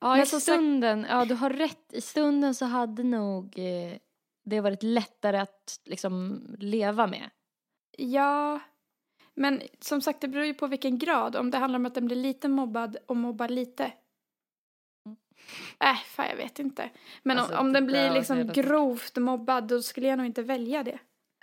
[0.00, 1.92] Ja, i stunden, ja du har rätt.
[1.92, 3.98] I stunden så hade nog eh,
[4.44, 7.30] det varit lättare att liksom leva med.
[7.96, 8.60] Ja,
[9.34, 11.36] men som sagt det beror ju på vilken grad.
[11.36, 13.92] Om det handlar om att den blir lite mobbad och mobbar lite.
[15.80, 16.90] Äh, fan jag vet inte.
[17.22, 20.42] Men Alltså, om, om den det blir liksom grovt mobbad då skulle jag nog inte
[20.42, 20.98] välja det.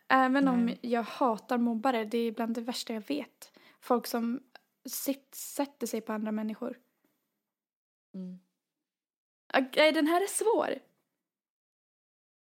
[0.07, 0.79] Även om Nej.
[0.81, 3.51] jag hatar mobbare, det är bland det värsta jag vet.
[3.79, 4.43] Folk som
[4.89, 6.79] sitt, sätter sig på andra människor.
[8.15, 8.39] Mm.
[9.57, 10.79] Okej, den här är svår.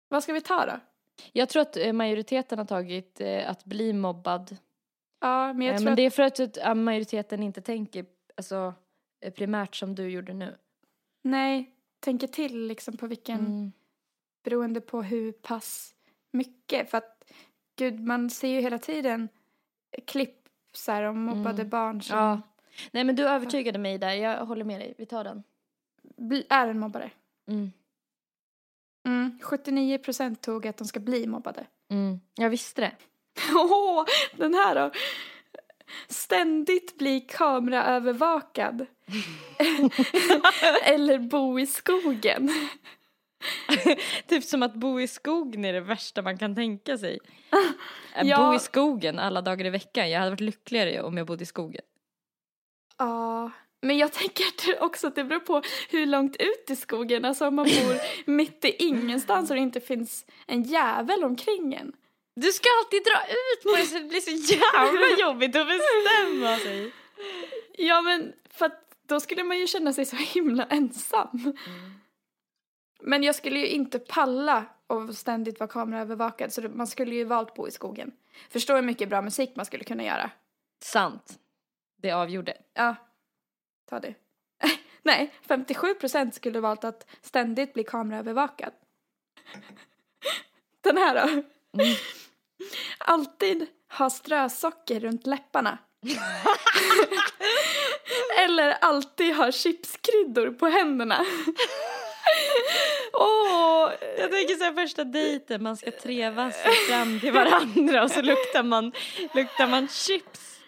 [0.10, 0.80] Vad ska vi ta då?
[1.34, 4.58] Jag tror att eh, majoriteten har tagit eh, att bli mobbad.
[5.20, 5.98] Ja, men jag Eh, tror men att...
[5.98, 8.06] det är för att eh, majoriteten inte tänker
[8.38, 8.74] alltså,
[9.22, 10.58] eh, primärt som du gjorde nu.
[11.22, 13.40] Nej, tänker till liksom på vilken...
[13.40, 13.72] Mm.
[14.44, 15.96] beroende på hur pass
[16.32, 16.90] mycket.
[16.92, 17.32] För att
[17.76, 19.30] gud, man ser ju hela tiden
[20.08, 21.70] klipp så här, om mobbade Mm.
[21.70, 22.42] barn som Ja.
[22.92, 24.94] Nej men du övertygade mig där, jag håller med dig.
[24.98, 25.44] Vi tar den.
[26.18, 27.12] bli- är en mobbare.
[27.48, 27.72] Mm.
[29.06, 31.66] Mm, 79 procent tog att de ska bli mobbade.
[31.90, 32.20] Mm.
[32.36, 32.96] Jag visste det.
[33.56, 34.06] Åh,
[34.38, 34.92] den här då.
[36.08, 38.86] Ständigt bli kameraövervakad.
[40.84, 42.52] Eller bo i skogen.
[44.28, 47.20] typ som att bo i skogen är det värsta man kan tänka sig.
[48.24, 48.38] Ja.
[48.38, 50.10] Bo i skogen alla dagar i veckan.
[50.10, 51.82] Jag hade varit lyckligare om jag bodde i skogen.
[52.98, 53.52] Ja,
[53.82, 57.56] men jag tänker också att det beror på hur långt ut i skogen, alltså om
[57.56, 57.98] man bor
[58.32, 61.94] mitt i ingenstans och det inte finns en jävel omkring en.
[62.42, 66.58] Du ska alltid dra ut på det så det blir så jävla jobbigt att bestämma
[66.58, 66.92] sig.
[67.78, 71.54] Ja, men för att då skulle man ju känna sig så himla ensam.
[73.02, 77.54] Men jag skulle ju inte palla och ständigt vara kameraövervakad så man skulle ju valt
[77.54, 78.12] bo i skogen.
[78.50, 80.32] Förstå hur mycket bra musik man skulle kunna göra.
[80.84, 81.40] Sant.
[81.98, 82.58] Det avgjorde.
[82.74, 82.96] Ja,
[83.90, 84.14] ta det.
[85.04, 88.74] Nej, 57 procent skulle valt att ständigt bli kameraövervakad.
[90.82, 91.44] Den här då?
[91.82, 91.96] Mm.
[92.98, 95.78] Alltid ha strösocker runt läpparna.
[98.38, 101.26] Eller alltid ha chipskryddor på händerna.
[103.14, 108.12] Åh, Jag tänker så här första dejten, man ska trevas sig fram till varandra och
[108.12, 108.92] så luktar man,
[109.36, 110.60] luktar man chips.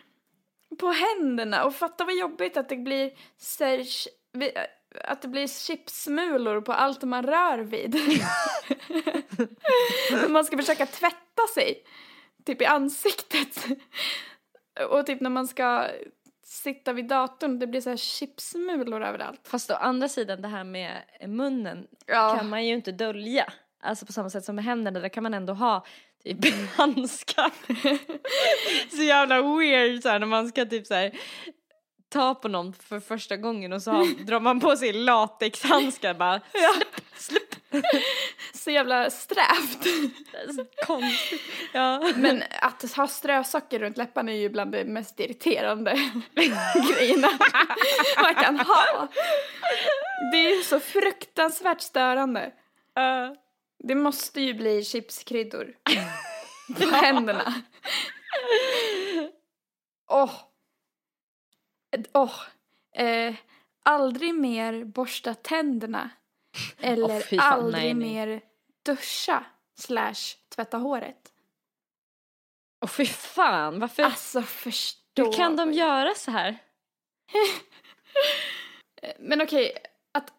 [0.79, 1.63] på händerna.
[1.65, 3.85] Och fatta vad jobbigt att det blir så här,
[5.03, 7.95] att det blir chipsmulor på allt man rör vid.
[10.29, 11.83] man ska försöka tvätta sig,
[12.45, 13.65] typ i ansiktet.
[14.89, 15.87] Och typ när man ska
[16.45, 19.47] sitta vid datorn, det blir så här chipsmulor överallt.
[19.47, 22.35] Fast å andra sidan det här med munnen Ja.
[22.37, 23.53] kan man ju inte dölja.
[23.83, 25.85] Alltså på samma sätt som med händerna, där kan man ändå ha
[26.23, 26.37] typ
[26.77, 27.51] handskar.
[28.95, 31.11] så jävla weird så här, när man ska typ så här
[32.13, 36.41] ta på någon för första gången och så har, drar man på sig latexhandskar bara.
[38.53, 39.87] Så jävla strävt.
[40.87, 41.41] Konstigt.
[41.73, 42.11] Ja.
[42.15, 46.11] Men att ha strösocker runt läpparna är ju bland det mest irriterande
[46.95, 47.29] grejerna
[48.21, 49.07] man kan ha.
[50.31, 52.45] Det är ju så fruktansvärt störande.
[52.99, 53.37] Uh,
[53.83, 55.73] Det måste ju bli chipskryddor
[56.79, 57.53] på händerna.
[60.09, 60.31] Åh!
[62.13, 62.35] Åh!
[62.95, 63.35] Eh,
[63.83, 66.09] aldrig mer borsta tänderna.
[66.79, 68.13] Eller Åh, fy fan, aldrig nej, nej.
[68.13, 68.41] mer
[68.85, 71.33] duscha slash tvätta håret.
[72.81, 74.03] och fy fan, varför?
[74.03, 75.23] Alltså förstå.
[75.25, 76.57] Hur kan de göra så här?
[79.19, 79.77] Men okej,
[80.11, 80.33] att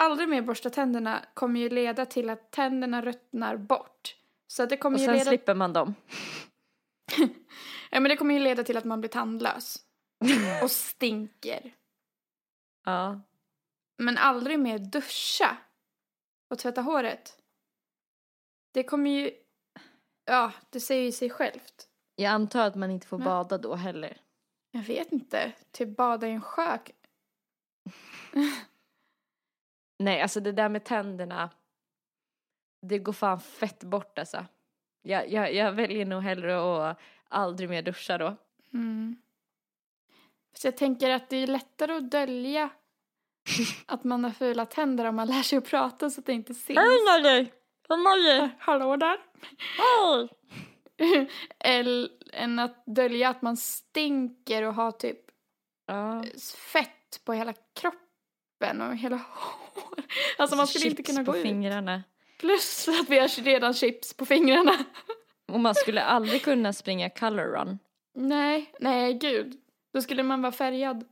[0.00, 4.16] aldrig mer borsta tänderna kommer ju leda till att tänderna ruttnar bort.
[4.46, 5.30] Så det kommer Och ju sen leda...
[5.30, 5.94] slipper man dem.
[7.92, 9.78] Ja men det kommer ju leda till att man blir tandlös.
[10.62, 11.74] Och stinker.
[12.84, 13.20] Ja.
[13.98, 15.56] Men aldrig mer duscha.
[16.50, 17.42] Och tvätta håret.
[18.72, 19.30] Det kommer ju...
[20.24, 21.88] Ja, det säger ju sig självt.
[22.14, 24.20] Jag antar att man inte får Men- bada då heller.
[24.70, 25.52] Jag vet inte.
[25.70, 26.78] Typ bada i en sjö.
[29.98, 31.50] Nej, alltså det där med tänderna.
[32.86, 34.46] Det går fan fett bort alltså.
[35.02, 38.36] Jag, jag, jag väljer nog hellre att aldrig mer duscha då.
[38.72, 39.22] Mm.
[40.54, 42.70] Så jag tänker att det är lättare att dölja
[43.86, 46.54] att man har fula tänder om man lär sig att prata så att det inte
[46.54, 46.78] syns.
[46.78, 47.52] Hej Hej!
[48.58, 49.18] Hallå där.
[49.78, 50.28] Hej!
[52.32, 55.20] Än att dölja att man stinker och har typ
[55.86, 56.24] Ja.
[56.72, 60.02] fett på hela kroppen och hela hår.
[60.38, 61.42] Alltså man skulle inte Chips kunna på gå ut.
[61.42, 62.02] fingrarna.
[62.38, 64.72] Plus att vi har redan chips på fingrarna.
[65.52, 67.78] Och man skulle aldrig kunna springa color run.
[68.14, 69.60] Nej, nej gud.
[69.92, 71.04] Då skulle man vara färgad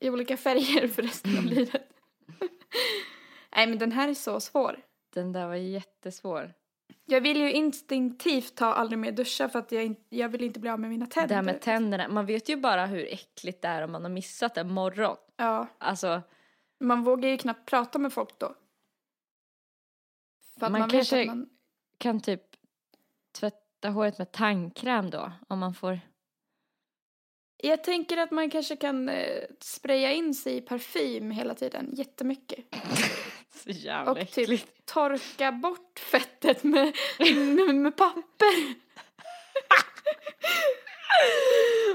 [0.00, 1.88] i olika färger för resten av livet.
[3.56, 4.80] nej men den här är så svår.
[5.14, 6.54] Den där var jättesvår.
[7.04, 10.60] Jag vill ju instinktivt ta aldrig mer duscha för att jag, in- jag vill inte
[10.60, 11.34] bli av med mina Det tänder.
[11.34, 14.56] här med tänderna, man vet ju bara hur äckligt det är om man har missat
[14.56, 15.16] en morgon.
[15.36, 16.22] Ja, Alltså,
[16.80, 18.54] man vågar ju knappt prata med folk då.
[20.60, 21.48] För Man man, kanske- man...
[21.98, 22.42] kan typ
[23.38, 26.00] tvätta håret med tandkräm då, om man får.
[27.58, 32.64] Jag tänker att man kanske kan eh, spraya in sig i parfym hela tiden, jättemycket.
[33.54, 34.50] Så jävla Och äckligt.
[34.50, 38.74] typ torka bort fettet med, med, med papper.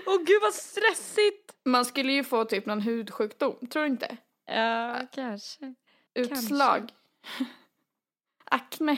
[0.06, 1.52] Åh gud vad stressigt!
[1.65, 4.17] Man skulle ju få typ någon hudsjukdom, tror du inte?
[4.45, 5.74] Ja, kanske.
[6.13, 6.91] Utslag.
[8.45, 8.97] Akne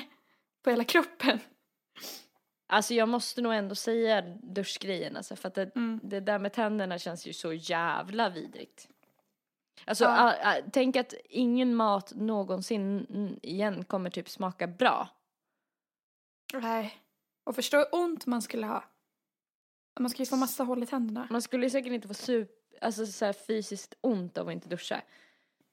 [0.63, 1.39] på hela kroppen.
[2.67, 5.99] Alltså jag måste nog ändå säga duschgrejen alltså, för att det, Mm.
[6.03, 8.89] det där med tänderna känns ju så jävla vidrigt.
[9.85, 10.31] Alltså Ja.
[10.31, 15.09] a, a, tänk att ingen mat någonsin igen kommer typ smaka bra.
[16.53, 16.97] Nej.
[17.43, 18.83] Och förstå hur ont man skulle ha.
[19.99, 21.27] Man skulle ju få massa hål i tänderna.
[21.29, 22.49] Man skulle ju säkert inte få sup,
[22.81, 25.01] alltså så fysiskt ont av att inte duscha.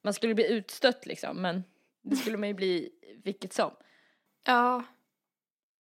[0.02, 1.64] Man skulle bli utstött liksom, men
[2.02, 2.90] det skulle man ju bli
[3.24, 3.70] vilket som.
[4.44, 4.84] Ja.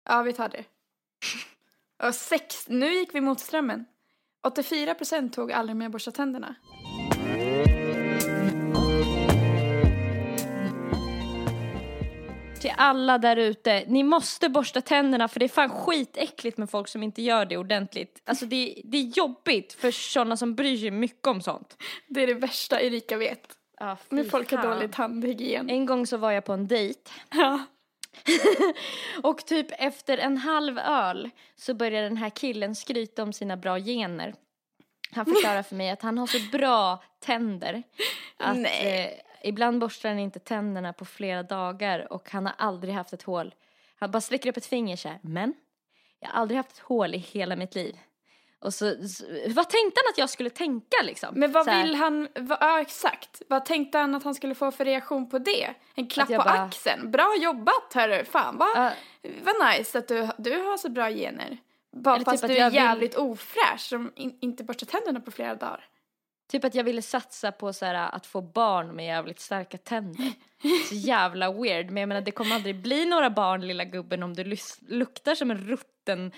[0.04, 0.66] Ja, vi tar det.
[2.04, 3.86] Och sex, nu gick vi mot strömmen.
[4.48, 6.56] 84% tog aldrig mer borsta tänderna.
[12.62, 16.88] Till alla där ute, ni måste borsta tänderna för det är fan skitäckligt med folk
[16.88, 18.22] som inte gör det ordentligt.
[18.26, 21.78] Alltså det, det är jobbigt för sådana som bryr sig mycket om sånt.
[22.08, 23.58] Det är det värsta Erika vet.
[23.80, 25.70] Ja, När folk har dålig tandhygien.
[25.70, 27.00] En gång så var jag på en dejt
[27.30, 27.60] Ja.
[29.24, 33.80] och typ efter en halv öl så började den här killen skryta om sina bra
[33.80, 34.36] gener.
[35.12, 37.84] Han förklarar för mig att han har så bra tänder
[38.38, 39.08] att eh,
[39.44, 43.56] ibland borstar han inte tänderna på flera dagar och han har aldrig haft ett hål.
[43.96, 45.54] Han bara sträcker upp ett finger så här, men
[46.20, 47.98] jag har aldrig haft ett hål i hela mitt liv.
[48.60, 48.86] Och så,
[49.48, 51.30] vad tänkte han att jag skulle tänka liksom?
[51.40, 53.42] Men vad vill han, vad, ja exakt.
[53.50, 55.74] Vad tänkte han att han skulle få för reaktion på det?
[55.96, 57.12] En klapp på bara- axeln.
[57.12, 58.92] Bra jobbat hörru, fan vad, Ja.
[59.44, 61.58] vad nice att du, du har så bra gener.
[61.96, 65.20] Bara Eller typ fast att du är vill- jävligt ofräsch som in, inte borstar tänderna
[65.20, 65.86] på flera dagar.
[66.52, 70.32] Typ att jag ville satsa på så här, att få barn med jävligt starka tänder.
[70.90, 71.86] Så jävla weird.
[71.92, 74.56] Men jag menar det kommer aldrig bli några barn lilla gubben om du
[74.88, 76.32] luktar som en rutten,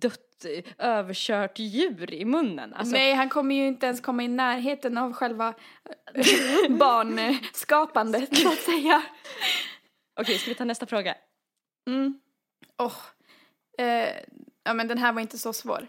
[0.00, 0.44] dött,
[0.78, 2.74] överkört djur i munnen.
[2.74, 5.54] Alltså, Nej, han kommer ju inte ens komma i närheten av själva
[6.14, 9.02] eh, barnskapandet så att säga.
[10.20, 11.14] Okej, ska vi ta nästa fråga?
[11.86, 12.20] Mm.
[12.78, 12.96] Åh.
[13.78, 14.14] Eh,
[14.64, 15.88] ja men den här var inte så svår.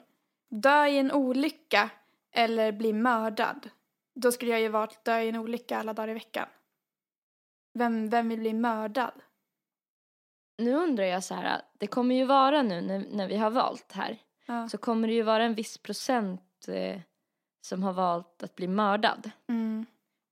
[0.50, 1.90] Dö i en olycka
[2.36, 3.70] eller bli mördad.
[4.16, 6.48] Då skulle jag ju varit dö i en olycka alla dagar i veckan.
[7.74, 9.14] Vem, vem vill bli mördad?
[10.58, 13.92] Nu undrar jag så här, det kommer ju vara nu när, när vi har valt
[13.92, 14.70] här, Ja.
[14.70, 17.02] så kommer det ju vara en viss procent eh,
[17.62, 19.32] som har valt att bli mördad.
[19.50, 19.86] Mm.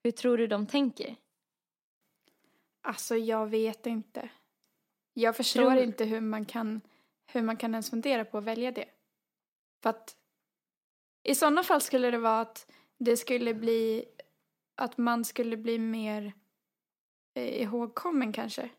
[0.03, 1.15] Hur tror du de tänker?
[2.81, 4.29] Alltså jag vet inte.
[5.13, 6.81] Jag förstår Tror- inte hur man kan
[7.33, 8.85] hur man kan ens fundera på att välja det.
[9.83, 10.15] För att
[11.23, 14.05] i sådana fall skulle det vara att det skulle bli
[14.75, 16.33] att man skulle bli mer
[17.35, 18.69] eh, ihågkommen kanske.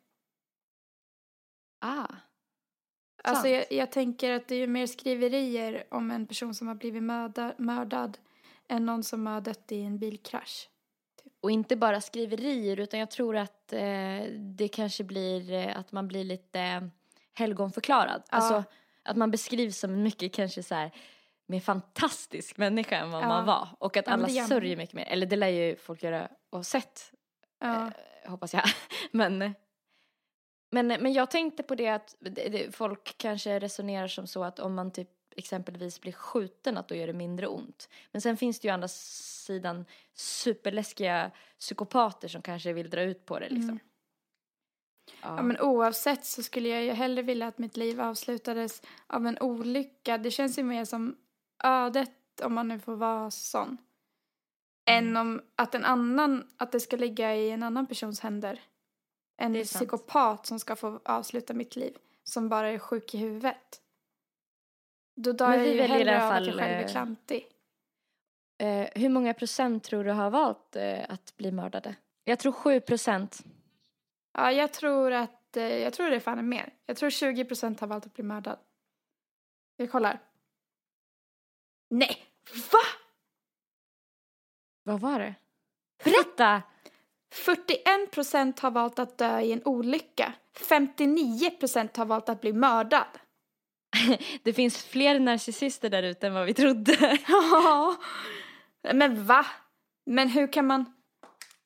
[1.85, 2.07] Ah.
[3.25, 6.75] Alltså jag, jag tänker att det är ju mer skriverier om en person som har
[6.75, 8.19] blivit mörda, mördad
[8.69, 10.69] än någon som har dött i en bilkrasch.
[11.41, 16.09] Och inte bara skriverier utan jag tror att eh, det kanske blir eh, att man
[16.09, 16.91] blir lite
[17.35, 18.23] helgonförklarad.
[18.31, 18.37] Ja.
[18.37, 18.65] Alltså
[19.03, 20.91] att man beskrivs som mycket kanske så här
[21.47, 23.29] mer fantastisk människa än vad Ja.
[23.29, 23.69] man var.
[23.79, 25.05] Och att Ja, alla gör sörjer mycket mer.
[25.05, 27.13] Eller det lär ju folk göra och sett
[27.61, 27.87] Ja.
[27.87, 28.65] eh, hoppas jag.
[29.11, 29.55] men,
[30.73, 32.17] men, men jag tänkte på det att
[32.73, 37.07] folk kanske resonerar som så att om man typ exempelvis blir skjuten att då gör
[37.07, 37.89] det mindre ont.
[38.13, 43.27] Men sen finns det ju å andra sidan superläskiga psykopater som kanske vill dra ut
[43.27, 43.71] på det liksom.
[43.71, 43.79] Mm.
[45.23, 45.37] Ja.
[45.37, 49.39] Ja, men oavsett så skulle jag ju hellre vilja att mitt liv avslutades av en
[49.41, 50.19] olycka.
[50.19, 51.17] Det känns ju mer som
[51.65, 53.79] ödet, om man nu får vara sån.
[54.85, 55.07] Mm.
[55.07, 58.61] Än om att en annan, att det ska ligga i en annan persons händer.
[59.37, 59.67] En sant.
[59.67, 63.81] psykopat som ska få avsluta mitt liv, som bara är sjuk i huvudet.
[65.17, 66.91] Då dör jag vi ju i hellre alla av att fall, jag själv är eh,
[66.91, 67.49] klantig.
[68.59, 71.95] Eh, hur många procent tror du har valt eh, att bli mördade?
[72.25, 73.45] Jag tror sju procent.
[74.33, 76.73] Ja, jag tror att att, eh, jag tror det är fan är mer.
[76.87, 78.59] Jag tror 20 procent har valt att bli mördad.
[79.77, 80.21] Jag kollar.
[81.91, 82.17] Nej,
[82.73, 82.79] va?
[84.83, 85.35] Vad var det?
[86.05, 86.63] Berätta!
[87.33, 90.33] 41 procent har valt att dö i en olycka.
[90.69, 93.07] 59 procent har valt att bli mördad.
[94.43, 97.19] Det finns fler narcissister där ute än vad vi trodde.
[97.29, 97.97] Ja.
[98.93, 99.47] Men va?
[100.07, 100.85] Men hur kan man...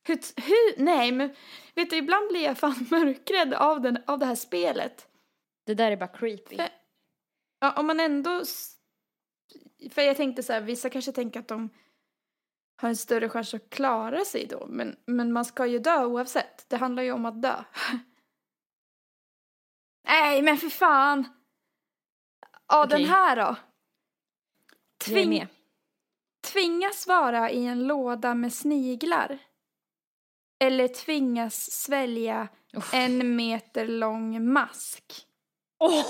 [0.09, 0.85] Hur, hur?
[0.85, 1.35] Nej, men
[1.75, 5.07] vet du, ibland blir jag fan mörkrädd av, den, av det här spelet.
[5.67, 6.57] Det där är bara creepy.
[6.57, 6.69] För-
[7.61, 8.43] Ja, om man ändå...
[9.91, 11.71] För jag tänkte så här, vissa kanske tänker att de
[12.77, 14.67] har en större chans att klara sig då.
[14.69, 16.69] Men, men man ska ju dö oavsett.
[16.69, 17.65] Det handlar ju om att dö.
[20.09, 21.29] Nej, men för fan!
[22.69, 23.07] Ja, den Okej.
[23.07, 23.43] här då.
[23.43, 23.57] Jag
[25.09, 25.47] är Tving, med.
[26.53, 29.39] tvingas vara i en låda med sniglar.
[30.65, 32.95] Eller tvingas svälja Uff.
[32.95, 35.27] en meter lång mask.
[35.79, 36.05] Åh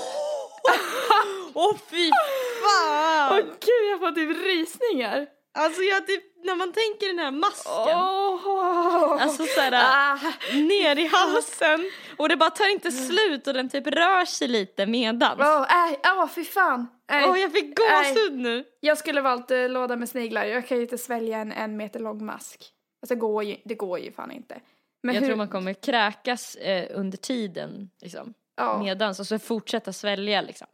[1.53, 2.11] Åh, fy
[2.63, 3.31] fan!
[3.33, 5.27] Åh gud, jag får typ rysningar.
[5.57, 7.97] Alltså jag typ, när man tänker den här masken.
[7.97, 9.23] Åh!
[9.23, 10.19] Alltså såhär, Ah.
[10.53, 11.91] ner i halsen.
[12.17, 15.39] Och det bara tar inte slut och den typ rör sig lite medans.
[15.39, 16.87] Åh, nej, åh fy fan.
[17.11, 18.65] Åh, jag fick gåshud nu.
[18.79, 20.45] Jag skulle valt eh, låda med sniglar.
[20.45, 22.65] Jag kan ju inte svälja en en meter lång mask.
[23.01, 24.59] Alltså det går ju, det går ju fan inte.
[25.03, 28.33] Men jag hur, tror man kommer kräkas eh, under tiden, liksom.
[28.55, 30.67] ja, Medans och så fortsätta svälja liksom.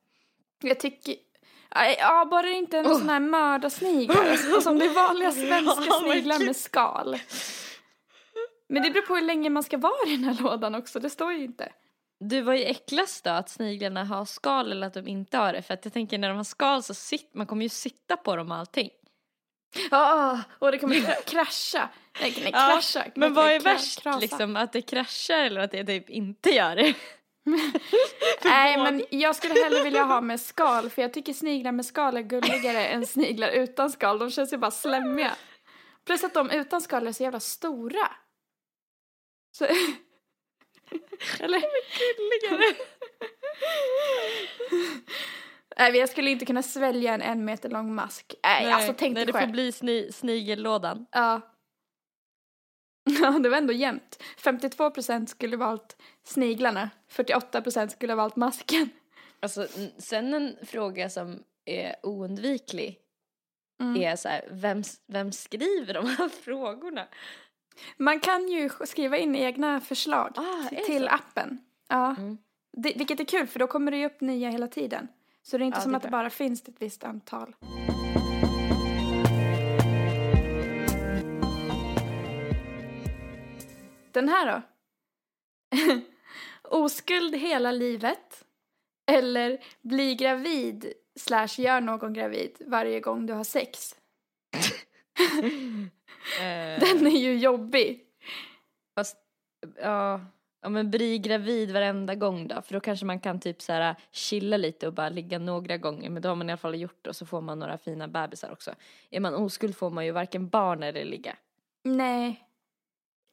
[0.64, 1.16] jag tycker...
[1.76, 4.18] Nej, Ja, bara det inte en sån här mördarsnigel.
[4.32, 7.20] Alltså, som det är vanliga svenska sniglar med skal.
[8.70, 11.00] Men det beror på hur länge man ska vara i den här lådan också.
[11.00, 11.72] Det står ju inte.
[12.20, 13.30] Du, vad är äckligast då?
[13.30, 15.62] Att sniglarna har skal eller att de inte har det?
[15.62, 18.36] För att jag tänker när de har skal så sitter man kommer ju sitta på
[18.36, 18.90] dem och allting.
[19.92, 21.90] Ja, och det kommer kra- krascha.
[22.22, 23.06] Nej, nej Ja, krascha.
[23.16, 24.20] Men vad är värst krasa.
[24.20, 24.56] liksom?
[24.56, 26.94] Att det kraschar eller att det typ inte gör det?
[28.44, 32.18] Nej, men jag skulle hellre vilja ha med skal för jag tycker sniglar med skal
[32.18, 34.20] är gulligare än sniglar utan skal.
[34.20, 35.36] De känns ju bara slemmiga.
[36.06, 38.08] Plus att de utan skal är så jävla stora.
[39.58, 39.66] Så...
[41.40, 41.62] Eller?
[42.50, 42.76] Gulligare.
[45.78, 48.34] Nej, jag skulle inte kunna svälja en en meter lång mask.
[48.44, 49.52] Nej, alltså tänk nej, dig det får själv.
[49.52, 51.06] bli sni- snigellådan.
[51.12, 51.42] Ja.
[53.22, 54.24] Ja, det var ändå jämnt.
[54.44, 56.90] 52% skulle valt sniglarna.
[57.12, 58.90] 48% skulle valt masken.
[59.40, 63.00] Alltså, sen en fråga som är oundviklig
[63.82, 64.02] Mm.
[64.02, 67.08] är så här, vem, vem skriver de här frågorna?
[67.98, 71.58] Man kan ju skriva in egna förslag Ah, till appen.
[71.90, 72.16] Ja.
[72.16, 72.38] Mm.
[72.78, 75.08] Det, vilket är kul för då kommer det ju upp nya hela tiden.
[75.42, 77.56] Så det är inte Ja, som är att det bara finns ett visst antal.
[84.14, 84.62] Den här då?
[86.78, 88.46] Oskuld hela livet.
[89.12, 93.96] Eller bli gravid slash gör någon gravid varje gång du har sex.
[96.40, 98.04] Eh, Den är ju jobbig.
[98.96, 99.18] Fast,
[99.82, 100.22] ja,
[100.62, 103.96] ja men bli gravid varenda gång då, för då kanske man kan typ så här
[104.12, 107.00] chilla lite och bara ligga några gånger, men då har man i alla fall gjort
[107.02, 108.76] det och så får man några fina bebisar också.
[109.10, 111.36] Är man oskuld får man ju varken barn eller ligga.
[111.84, 112.48] Nej.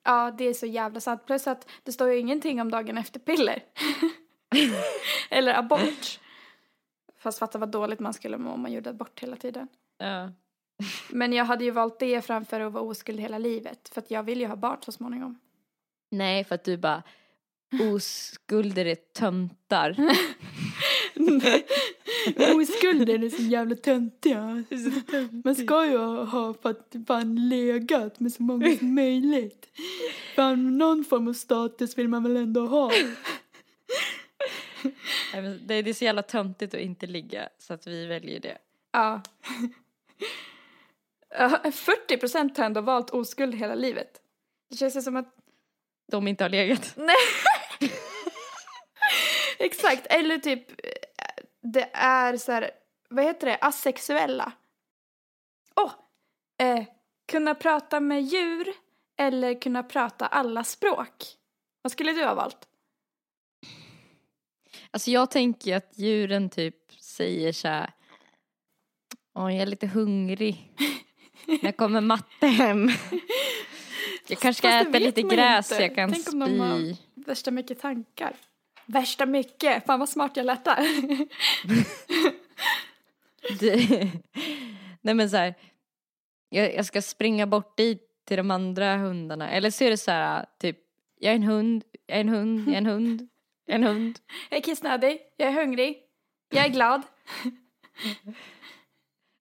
[0.05, 1.27] Ja, det är så jävla sant.
[1.27, 3.63] Plus att det står ju ingenting om dagen efter-piller.
[5.31, 6.21] Eller abort.
[7.19, 9.69] Fast fatta vad dåligt man skulle må om man gjorde abort hela tiden.
[9.99, 10.33] Ja.
[11.11, 13.89] Men jag hade ju valt det framför att vara oskuld hela livet.
[13.89, 15.39] För att jag vill ju ha barn så småningom.
[16.11, 17.03] Nej, för att du bara
[17.81, 19.97] oskulder är töntar.
[22.57, 24.65] Oskulden är så jävla töntiga.
[25.45, 29.69] Man ska ju ha för att fan legat med så många som möjligt.
[30.37, 32.93] Fan, någon form av status vill man väl ändå ha.
[35.35, 38.59] Nej, det, är så jävla töntigt att inte ligga, så att vi väljer det.
[38.93, 39.23] Ja.
[41.39, 44.21] Ja, 40 procent har ändå valt oskuld hela livet.
[44.71, 45.35] Det känns som att,
[46.11, 46.97] De inte har legat.
[49.59, 50.63] exakt, eller typ,
[51.63, 52.71] det är så här,
[53.09, 54.53] vad heter det, asexuella.
[55.77, 55.93] Åh!
[56.63, 56.85] eh,
[57.29, 58.69] kunna prata med djur
[59.19, 61.25] eller kunna prata alla språk.
[61.83, 62.69] Vad skulle du ha valt?
[64.91, 67.93] Alltså jag tänker att djuren typ säger så här.
[69.35, 70.73] Åh, jag är lite hungrig.
[71.63, 72.89] När kommer matte hem?
[74.29, 75.83] Jag kanske ska Fast äta lite gräs inte.
[75.83, 76.97] jag kan Tänk om de har- spy.
[77.15, 78.37] Värsta mycket tankar.
[78.93, 80.87] Värsta mycket, fan vad smart jag lät där.
[85.01, 85.55] Nej men så här.
[86.49, 89.51] Jag, jag ska springa bort dit till de andra hundarna.
[89.51, 90.79] Eller så är det så här typ.
[91.19, 93.29] Jag är en hund, jag är en hund, jag är en hund.
[93.67, 94.19] En hund.
[94.51, 95.99] Jag är kissnödig, jag är hungrig,
[96.49, 97.03] jag är glad.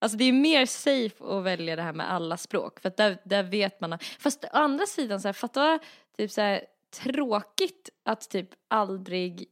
[0.01, 3.17] Alltså det är mer safe att välja det här med alla språk för att där,
[3.25, 3.99] där vet man.
[4.19, 5.79] Fast å andra sidan så här, fatta
[6.17, 9.49] typ så här, tråkigt att typ aldrig,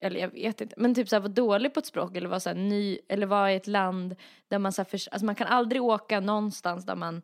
[0.00, 2.40] eller jag vet inte, men typ så här vara dålig på ett språk eller vara
[2.40, 4.16] så här ny, eller vara i ett land
[4.48, 7.22] där man så här, alltså man kan aldrig åka någonstans där man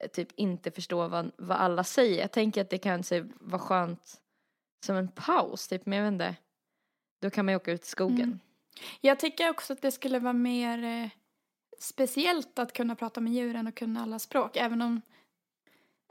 [0.00, 2.20] eh, typ inte förstår vad, vad alla säger.
[2.20, 4.20] Jag tänker att det kan så här, vara skönt
[4.86, 6.36] som en paus typ, men jag vet inte.
[7.22, 8.22] Då kan man ju åka ut i skogen.
[8.22, 8.40] Mm.
[9.00, 11.08] Jag tycker också att det skulle vara mer eh,
[11.78, 14.56] speciellt att kunna prata med djuren och kunna alla språk.
[14.56, 15.00] Även om...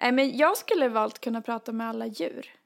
[0.02, 2.61] Nej, men jag skulle valt kunna prata med alla djur.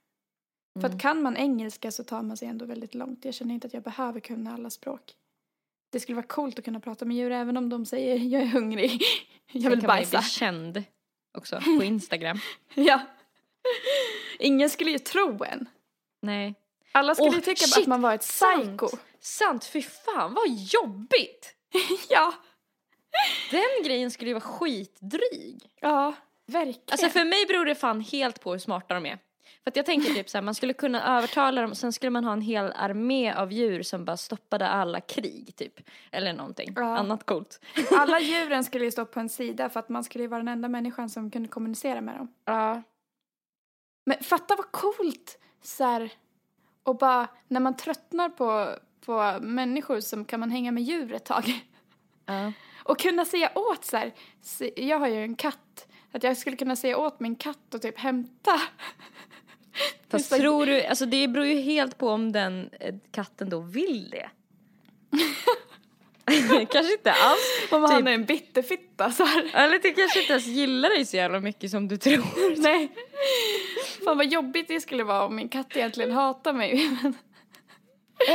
[0.79, 0.95] För Mm.
[0.95, 3.25] att kan man engelska så tar man sig ändå väldigt långt.
[3.25, 5.01] Jag känner inte att jag behöver kunna alla språk.
[5.91, 8.45] Det skulle vara coolt att kunna prata med djur även om de säger jag är
[8.47, 9.01] hungrig,
[9.51, 10.19] jag vill kan man bajsa.
[10.19, 10.83] bli känd
[11.37, 12.39] också på Instagram.
[12.73, 13.01] Ja.
[14.39, 15.69] Ingen skulle ju tro en.
[16.21, 16.55] Nej.
[16.91, 18.87] Alla skulle Åh, ju tycka shit, att man var ett psycho.
[18.87, 19.01] Sant.
[19.19, 21.55] Sant, fy fan vad jobbigt!
[22.09, 22.33] Ja.
[23.51, 25.69] Den grejen skulle ju vara skitdryg.
[25.81, 26.13] Ja,
[26.45, 26.79] verkligen.
[26.91, 29.19] Alltså för mig beror det fan helt på hur smarta de är.
[29.63, 32.23] För att jag tänker typ så här, man skulle kunna övertala dem sen skulle man
[32.25, 35.79] ha en hel armé av djur som bara stoppade alla krig typ.
[36.11, 36.97] Eller någonting Ja.
[36.97, 37.59] annat coolt.
[37.97, 40.47] Alla djuren skulle ju stå på en sida för att man skulle ju vara den
[40.47, 42.33] enda människan som kunde kommunicera med dem.
[42.45, 42.81] Ja.
[44.05, 45.39] Men fatta vad coolt!
[45.63, 46.09] Så här,
[46.83, 48.75] och bara när man tröttnar på,
[49.05, 51.43] på människor så kan man hänga med djur ett tag.
[52.25, 52.51] ja.
[52.83, 54.13] Och kunna säga åt så här,
[54.75, 57.99] jag har ju en katt, att jag skulle kunna säga åt min katt och typ
[57.99, 58.61] hämta.
[60.09, 63.59] Fast så- tror du, alltså det beror ju helt på om den eh, katten då
[63.59, 64.29] vill det.
[66.71, 67.67] kanske inte alls.
[67.71, 68.07] Om han Typ.
[68.07, 69.51] är en bitterfitta så här.
[69.53, 72.57] Eller det kanske inte ens gillar dig så jävla mycket som du tror.
[72.61, 72.91] Nej.
[74.05, 76.89] Fan vad jobbigt det skulle vara om min katt egentligen hatar mig.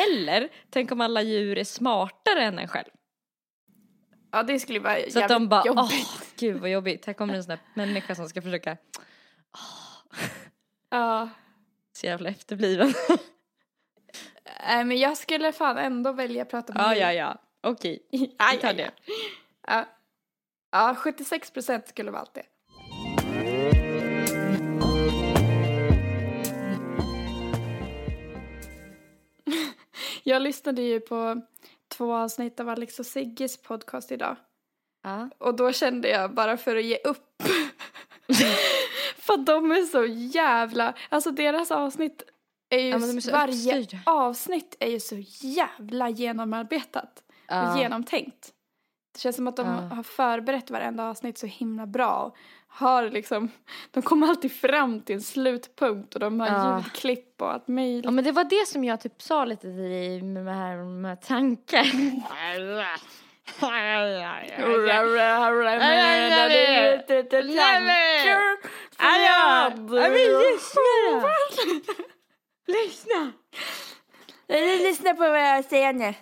[0.08, 2.90] Eller, tänk om alla djur är smartare än en själv.
[4.32, 6.06] Ja det skulle vara Så jävligt att de bara, jobbigt.
[6.08, 7.06] åh gud vad jobbigt.
[7.06, 8.76] Här kommer en sån där människa som ska försöka,
[10.90, 11.28] Ja.
[11.92, 12.94] så jävla efterbliven.
[14.68, 17.00] Nej men jag skulle fan ändå välja att prata med ja, djur.
[17.02, 17.38] ja, ja.
[17.60, 17.98] Okej,
[18.38, 18.90] Aj, vi tar det.
[19.66, 19.84] Ja.
[20.72, 22.42] Ja, 76 procent skulle vara allt det.
[30.22, 31.40] Jag lyssnade ju på
[32.00, 34.36] två avsnitt av Alex och Sigges podcast idag.
[35.02, 35.30] Ja.
[35.38, 37.42] Och då kände jag bara för att ge upp.
[39.18, 42.22] för de är så jävla, alltså deras avsnitt
[42.70, 44.02] är ju, Ja, är varje uppstyrda.
[44.06, 47.72] avsnitt är ju så jävla genomarbetat Ja.
[47.72, 48.52] och genomtänkt.
[49.20, 49.96] Det känns som att de Ja.
[49.96, 52.34] har förberett varenda avsnitt så himla bra.
[52.68, 53.48] Har liksom,
[53.90, 56.76] de kommer alltid fram till en slutpunkt och de har Ja.
[56.76, 58.04] ljudklipp och allt möjligt.
[58.04, 60.76] Ja men det var det som jag typ sa lite till dig med de här,
[60.76, 61.84] med tankar.
[70.52, 71.28] Lyssna då!
[72.72, 73.32] Lyssna!
[74.88, 76.14] Lyssna på vad jag säger nu.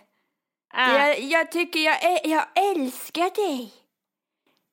[0.71, 0.99] Ah.
[0.99, 3.73] Jag, jag tycker jag, jag älskar dig.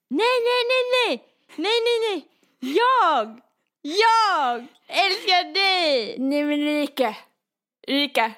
[0.09, 1.25] Nej, nej, nej, nej!
[1.55, 2.27] Nej, nej, nej!
[2.75, 3.41] Jag!
[3.81, 6.15] Jag älskar dig!
[6.19, 7.15] Nej men Rika.
[7.87, 8.31] Rika.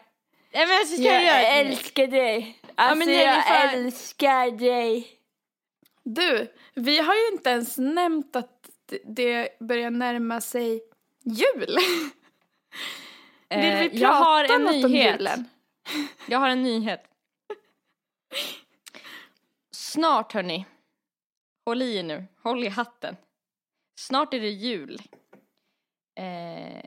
[0.53, 2.59] Nej men så ska Jag jag älskar dig.
[2.75, 5.07] Alltså men nej, jag får- älskar dig.
[6.03, 8.69] Du, vi har ju inte ens nämnt att
[9.03, 10.81] det- börjar närma sig
[11.25, 11.77] jul.
[13.49, 15.19] Vill Eh, vi prata jag har en något om nyhet.
[15.19, 15.45] julen?
[16.27, 17.03] Jag har en nyhet.
[19.91, 20.65] Snart hörni.
[21.65, 22.25] Håll i er nu.
[22.43, 23.15] Håll i hatten.
[23.99, 25.01] Snart är det jul.
[26.19, 26.83] Eh,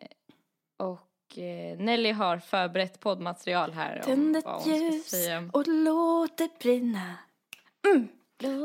[0.78, 4.03] och eh, Nelly har förberett poddmaterial här.
[4.03, 5.14] Tänd ett ljus
[5.53, 7.14] och låt det brinna.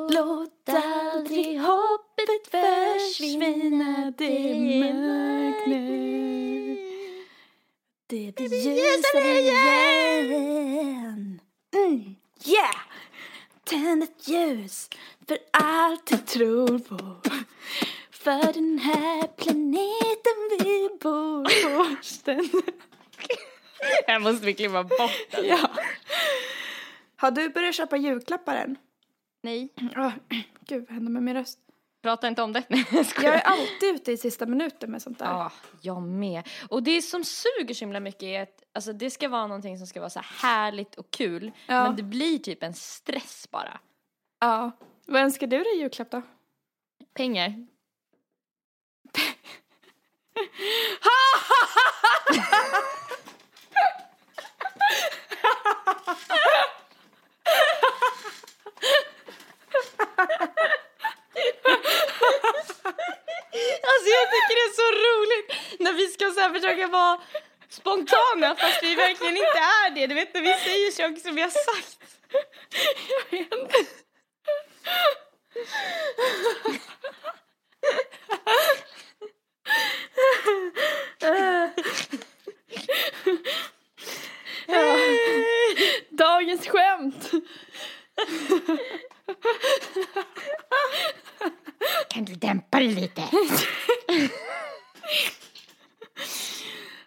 [0.09, 5.85] Låt aldrig hoppet försvinna, det mörknar.
[8.07, 11.39] Det blir ljusare igen.
[11.75, 12.15] Mm,
[12.45, 12.75] yeah!
[13.65, 14.89] Tänd ett ljus
[15.27, 17.21] för allt du tror på.
[18.11, 21.95] För den här planeten vi bor på.
[24.07, 25.45] Här måste vi klippa bort den.
[25.45, 25.69] Ja.
[27.15, 28.75] Har du börjat köpa julklappar än?
[29.43, 30.11] Nej, Oh,
[30.67, 31.59] gud, vad händer med min röst?
[32.05, 32.63] Prata inte om det.
[32.69, 33.31] Nej, jag skojar.
[33.31, 35.25] Jag är alltid ute i sista minuten med sånt där.
[35.25, 35.51] Ja,
[35.81, 36.47] jag med.
[36.69, 39.87] Och det som suger så himla mycket är att alltså, det ska vara någonting som
[39.87, 41.51] ska vara så här härligt och kul.
[41.67, 41.83] Ja.
[41.83, 43.79] Men det blir typ en stress bara.
[44.39, 44.71] ja.
[45.07, 46.21] Vad önskar du dig i julklapp då?
[47.13, 47.53] Pengar.
[64.25, 67.21] Jag tycker det är så roligt när vi ska så här försöka vara
[67.69, 70.07] spontana fast vi verkligen inte är det.
[70.07, 71.99] Du vet när vi säger saker som vi har sagt.
[73.09, 74.05] Jag vet.
[84.67, 84.99] Ja.
[86.09, 87.31] Dagens skämt.
[92.15, 93.23] Kan du dämpa dig lite?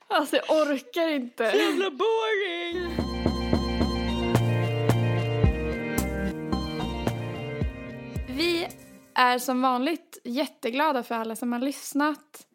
[0.09, 1.43] Alltså jag orkar inte.
[1.45, 2.97] Jävla boring!
[8.29, 8.69] Vi
[9.15, 12.47] är som vanligt jätteglada för alla som har lyssnat.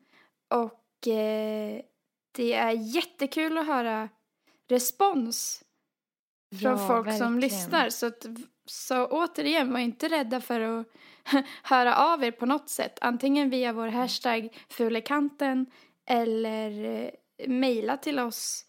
[0.53, 1.81] Och eh,
[2.31, 4.09] det är jättekul att höra
[4.69, 5.63] respons
[6.61, 7.39] från Ja, folk som verkligen.
[7.39, 7.89] lyssnar.
[7.89, 8.25] Så, att,
[8.65, 10.87] så återigen, var inte rädda för att
[11.63, 12.99] höra av er på något sätt.
[13.01, 15.65] Antingen via vår hashtag fulekanten
[16.05, 17.09] eller eh,
[17.47, 18.65] mejla till oss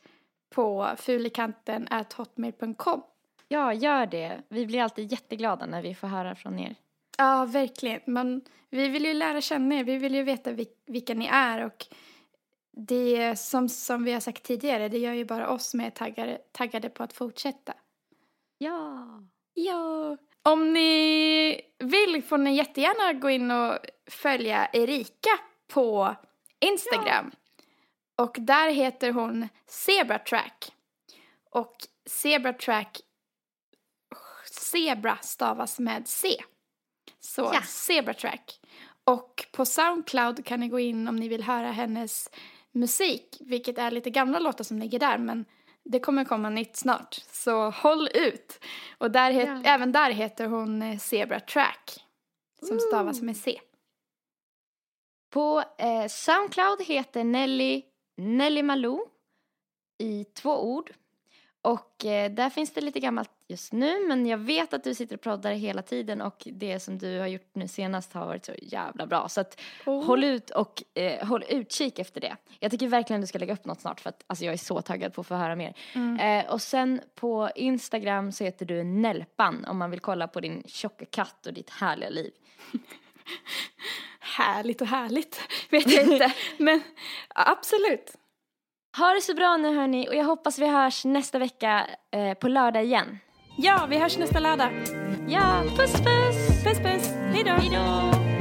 [0.54, 3.02] på fulekanten hotmail.com.
[3.48, 4.42] Ja, gör det.
[4.48, 6.74] Vi blir alltid jätteglada när vi får höra från er.
[7.18, 8.00] Ja, verkligen.
[8.06, 9.84] Men vi vill ju lära känna er.
[9.84, 11.64] Vi vill ju veta vil- vilka ni är.
[11.64, 11.86] Och
[12.76, 16.88] det som, som vi har sagt tidigare, det gör ju bara oss mer taggade, taggade
[16.88, 17.74] på att fortsätta.
[18.58, 19.08] Ja.
[19.54, 20.16] Ja.
[20.48, 25.30] Om ni vill får ni jättegärna gå in och följa Erika
[25.68, 26.14] på
[26.60, 27.30] Instagram.
[28.16, 30.72] Och där heter hon Zebratrack.
[31.50, 31.76] Och
[32.06, 33.00] Zebratrack,
[34.50, 36.28] zebra stavas med C.
[37.20, 37.62] Så Ja.
[37.62, 38.60] Zebratrack.
[39.04, 42.30] Och på Soundcloud kan ni gå in om ni vill höra hennes
[42.72, 45.44] musik, vilket är lite gamla låtar som ligger där, men
[45.84, 47.14] det kommer komma nytt snart.
[47.14, 48.64] Så håll ut!
[48.98, 49.62] Och där het, Ja.
[49.64, 52.04] även där heter hon eh, Zebra Track,
[52.68, 53.60] som stavas med C.
[55.30, 57.82] På eh, Soundcloud heter Nelly
[58.16, 59.00] Nelly Malou
[59.98, 60.92] i två ord.
[61.62, 65.16] Och eh, där finns det lite gammalt just nu men jag vet att du sitter
[65.16, 68.52] och proddar hela tiden och det som du har gjort nu senast har varit så
[68.62, 69.28] jävla bra.
[69.28, 70.06] Så att Oh.
[70.06, 72.36] håll ut och eh, håll utkik efter det.
[72.60, 74.82] Jag tycker verkligen du ska lägga upp något snart för att alltså, jag är så
[74.82, 75.74] taggad på att få höra mer.
[76.20, 80.62] Eh, och sen på Instagram så heter du Nelpan om man vill kolla på din
[80.66, 82.32] tjocka katt och ditt härliga liv.
[84.20, 85.40] Härligt och härligt,
[85.70, 86.32] vet jag inte.
[86.58, 86.82] Men
[87.28, 88.16] absolut.
[88.96, 92.48] Ha det så bra nu hörni och jag hoppas vi hörs nästa vecka eh, på
[92.48, 93.18] lördag igen.
[93.56, 94.70] Ja, vi hörs nästa lördag.
[95.28, 96.64] Ja, puss puss!
[96.64, 98.33] Puss puss, Hej då.